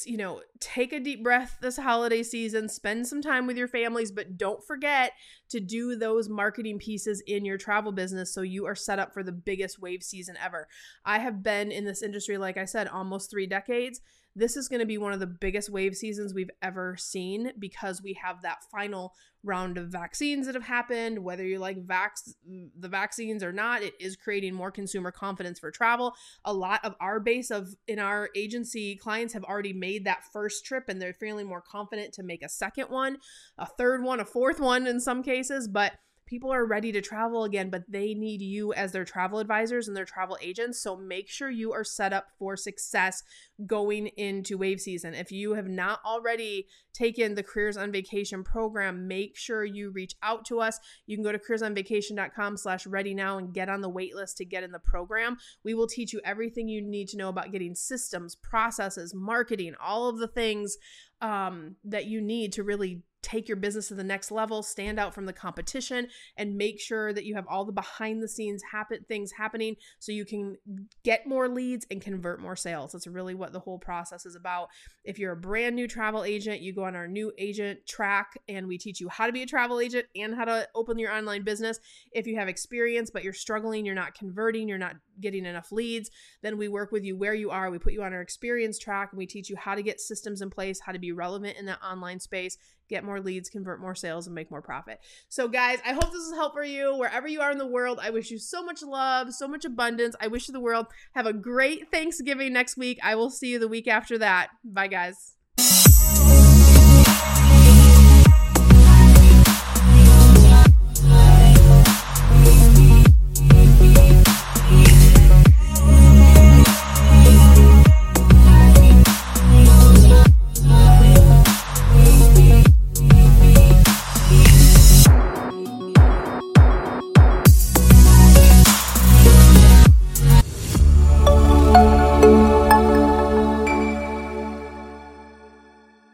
you 0.04 0.16
know, 0.16 0.40
take 0.58 0.92
a 0.92 1.00
deep 1.00 1.22
breath 1.22 1.58
this 1.60 1.76
holiday 1.76 2.22
season, 2.22 2.68
spend 2.68 3.06
some 3.06 3.22
time 3.22 3.46
with 3.46 3.56
your 3.56 3.68
families, 3.68 4.10
but 4.10 4.36
don't 4.36 4.64
forget 4.64 5.12
to 5.48 5.60
do 5.60 5.96
those 5.96 6.28
marketing 6.28 6.78
pieces 6.78 7.22
in 7.26 7.44
your 7.44 7.58
travel 7.58 7.92
business 7.92 8.34
so 8.34 8.42
you 8.42 8.66
are 8.66 8.74
set 8.74 8.98
up 8.98 9.12
for 9.12 9.22
the 9.22 9.32
biggest 9.32 9.80
wave 9.80 10.02
season 10.02 10.36
ever. 10.42 10.66
I 11.04 11.18
have 11.20 11.42
been 11.42 11.70
in 11.70 11.84
this 11.84 12.02
industry, 12.02 12.36
like 12.36 12.56
I 12.56 12.64
said, 12.64 12.88
almost 12.88 13.30
three 13.30 13.46
decades 13.46 14.00
this 14.34 14.56
is 14.56 14.68
going 14.68 14.80
to 14.80 14.86
be 14.86 14.98
one 14.98 15.12
of 15.12 15.20
the 15.20 15.26
biggest 15.26 15.70
wave 15.70 15.94
seasons 15.94 16.32
we've 16.32 16.50
ever 16.62 16.96
seen 16.96 17.52
because 17.58 18.02
we 18.02 18.14
have 18.14 18.42
that 18.42 18.64
final 18.70 19.14
round 19.44 19.76
of 19.76 19.88
vaccines 19.88 20.46
that 20.46 20.54
have 20.54 20.64
happened. 20.64 21.18
Whether 21.18 21.44
you 21.44 21.58
like 21.58 21.84
vax 21.86 22.32
the 22.78 22.88
vaccines 22.88 23.42
or 23.42 23.52
not 23.52 23.82
it 23.82 23.94
is 24.00 24.16
creating 24.16 24.54
more 24.54 24.70
consumer 24.70 25.10
confidence 25.10 25.58
for 25.58 25.70
travel. 25.70 26.14
A 26.44 26.52
lot 26.52 26.84
of 26.84 26.94
our 27.00 27.20
base 27.20 27.50
of 27.50 27.74
in 27.88 27.98
our 27.98 28.30
agency 28.36 28.96
clients 28.96 29.34
have 29.34 29.44
already 29.44 29.72
made 29.72 30.04
that 30.04 30.24
first 30.32 30.64
trip 30.64 30.84
and 30.88 31.00
they're 31.00 31.12
feeling 31.12 31.46
more 31.46 31.62
confident 31.62 32.12
to 32.14 32.22
make 32.22 32.42
a 32.42 32.48
second 32.48 32.86
one 32.86 33.18
a 33.58 33.66
third 33.66 34.02
one 34.02 34.20
a 34.20 34.24
fourth 34.24 34.60
one 34.60 34.86
in 34.86 35.00
some 35.00 35.22
cases 35.22 35.68
but 35.68 35.92
people 36.32 36.50
are 36.50 36.64
ready 36.64 36.90
to 36.90 37.02
travel 37.02 37.44
again, 37.44 37.68
but 37.68 37.84
they 37.90 38.14
need 38.14 38.40
you 38.40 38.72
as 38.72 38.90
their 38.90 39.04
travel 39.04 39.38
advisors 39.38 39.86
and 39.86 39.94
their 39.94 40.06
travel 40.06 40.38
agents. 40.40 40.80
So 40.80 40.96
make 40.96 41.28
sure 41.28 41.50
you 41.50 41.74
are 41.74 41.84
set 41.84 42.14
up 42.14 42.28
for 42.38 42.56
success 42.56 43.22
going 43.66 44.06
into 44.16 44.56
wave 44.56 44.80
season. 44.80 45.12
If 45.12 45.30
you 45.30 45.52
have 45.52 45.68
not 45.68 46.00
already 46.06 46.68
taken 46.94 47.34
the 47.34 47.42
Careers 47.42 47.76
on 47.76 47.92
Vacation 47.92 48.42
program, 48.42 49.06
make 49.06 49.36
sure 49.36 49.62
you 49.62 49.90
reach 49.90 50.14
out 50.22 50.46
to 50.46 50.58
us. 50.58 50.80
You 51.04 51.18
can 51.18 51.22
go 51.22 51.32
to 51.32 51.38
careersonvacation.com 51.38 52.56
slash 52.56 52.86
ready 52.86 53.12
now 53.12 53.36
and 53.36 53.52
get 53.52 53.68
on 53.68 53.82
the 53.82 53.90
wait 53.90 54.16
list 54.16 54.38
to 54.38 54.46
get 54.46 54.64
in 54.64 54.72
the 54.72 54.78
program. 54.78 55.36
We 55.64 55.74
will 55.74 55.86
teach 55.86 56.14
you 56.14 56.22
everything 56.24 56.66
you 56.66 56.80
need 56.80 57.08
to 57.08 57.18
know 57.18 57.28
about 57.28 57.52
getting 57.52 57.74
systems, 57.74 58.36
processes, 58.36 59.12
marketing, 59.14 59.74
all 59.78 60.08
of 60.08 60.16
the 60.16 60.28
things 60.28 60.78
um, 61.20 61.76
that 61.84 62.06
you 62.06 62.22
need 62.22 62.54
to 62.54 62.62
really 62.62 63.02
take 63.22 63.48
your 63.48 63.56
business 63.56 63.88
to 63.88 63.94
the 63.94 64.04
next 64.04 64.30
level, 64.30 64.62
stand 64.62 64.98
out 64.98 65.14
from 65.14 65.26
the 65.26 65.32
competition, 65.32 66.08
and 66.36 66.56
make 66.56 66.80
sure 66.80 67.12
that 67.12 67.24
you 67.24 67.34
have 67.34 67.46
all 67.48 67.64
the 67.64 67.72
behind 67.72 68.22
the 68.22 68.28
scenes 68.28 68.62
happen 68.72 69.04
things 69.08 69.32
happening 69.32 69.76
so 69.98 70.12
you 70.12 70.24
can 70.24 70.56
get 71.04 71.26
more 71.26 71.48
leads 71.48 71.86
and 71.90 72.00
convert 72.00 72.40
more 72.40 72.56
sales. 72.56 72.92
That's 72.92 73.06
really 73.06 73.34
what 73.34 73.52
the 73.52 73.60
whole 73.60 73.78
process 73.78 74.26
is 74.26 74.36
about. 74.36 74.68
If 75.04 75.18
you're 75.18 75.32
a 75.32 75.36
brand 75.36 75.76
new 75.76 75.88
travel 75.88 76.24
agent, 76.24 76.60
you 76.60 76.74
go 76.74 76.84
on 76.84 76.96
our 76.96 77.08
new 77.08 77.32
agent 77.38 77.86
track 77.86 78.38
and 78.48 78.66
we 78.66 78.78
teach 78.78 79.00
you 79.00 79.08
how 79.08 79.26
to 79.26 79.32
be 79.32 79.42
a 79.42 79.46
travel 79.46 79.80
agent 79.80 80.06
and 80.16 80.34
how 80.34 80.44
to 80.44 80.68
open 80.74 80.98
your 80.98 81.12
online 81.12 81.44
business. 81.44 81.78
If 82.12 82.26
you 82.26 82.36
have 82.36 82.48
experience 82.48 83.10
but 83.10 83.24
you're 83.24 83.32
struggling, 83.32 83.86
you're 83.86 83.94
not 83.94 84.14
converting, 84.14 84.68
you're 84.68 84.78
not 84.78 84.96
getting 85.20 85.46
enough 85.46 85.72
leads, 85.72 86.10
then 86.42 86.58
we 86.58 86.68
work 86.68 86.92
with 86.92 87.04
you 87.04 87.16
where 87.16 87.34
you 87.34 87.50
are. 87.50 87.70
We 87.70 87.78
put 87.78 87.92
you 87.92 88.02
on 88.02 88.12
our 88.12 88.20
experience 88.20 88.78
track 88.78 89.10
and 89.12 89.18
we 89.18 89.26
teach 89.26 89.50
you 89.50 89.56
how 89.56 89.74
to 89.74 89.82
get 89.82 90.00
systems 90.00 90.42
in 90.42 90.50
place, 90.50 90.80
how 90.80 90.92
to 90.92 90.98
be 90.98 91.12
relevant 91.12 91.56
in 91.58 91.66
that 91.66 91.82
online 91.82 92.20
space, 92.20 92.56
get 92.88 93.04
more 93.04 93.20
leads, 93.20 93.48
convert 93.48 93.80
more 93.80 93.94
sales, 93.94 94.26
and 94.26 94.34
make 94.34 94.50
more 94.50 94.62
profit. 94.62 95.00
So, 95.28 95.48
guys, 95.48 95.78
I 95.86 95.92
hope 95.92 96.12
this 96.12 96.22
is 96.22 96.34
help 96.34 96.54
for 96.54 96.64
you 96.64 96.96
wherever 96.96 97.28
you 97.28 97.40
are 97.40 97.50
in 97.50 97.58
the 97.58 97.66
world. 97.66 97.98
I 98.02 98.10
wish 98.10 98.30
you 98.30 98.38
so 98.38 98.62
much 98.62 98.82
love, 98.82 99.32
so 99.32 99.48
much 99.48 99.64
abundance. 99.64 100.14
I 100.20 100.28
wish 100.28 100.48
you 100.48 100.52
the 100.52 100.60
world. 100.60 100.86
Have 101.14 101.26
a 101.26 101.32
great 101.32 101.90
Thanksgiving 101.90 102.52
next 102.52 102.76
week. 102.76 102.98
I 103.02 103.14
will 103.14 103.30
see 103.30 103.52
you 103.52 103.58
the 103.58 103.68
week 103.68 103.88
after 103.88 104.18
that. 104.18 104.50
Bye, 104.64 104.88
guys. 104.88 105.36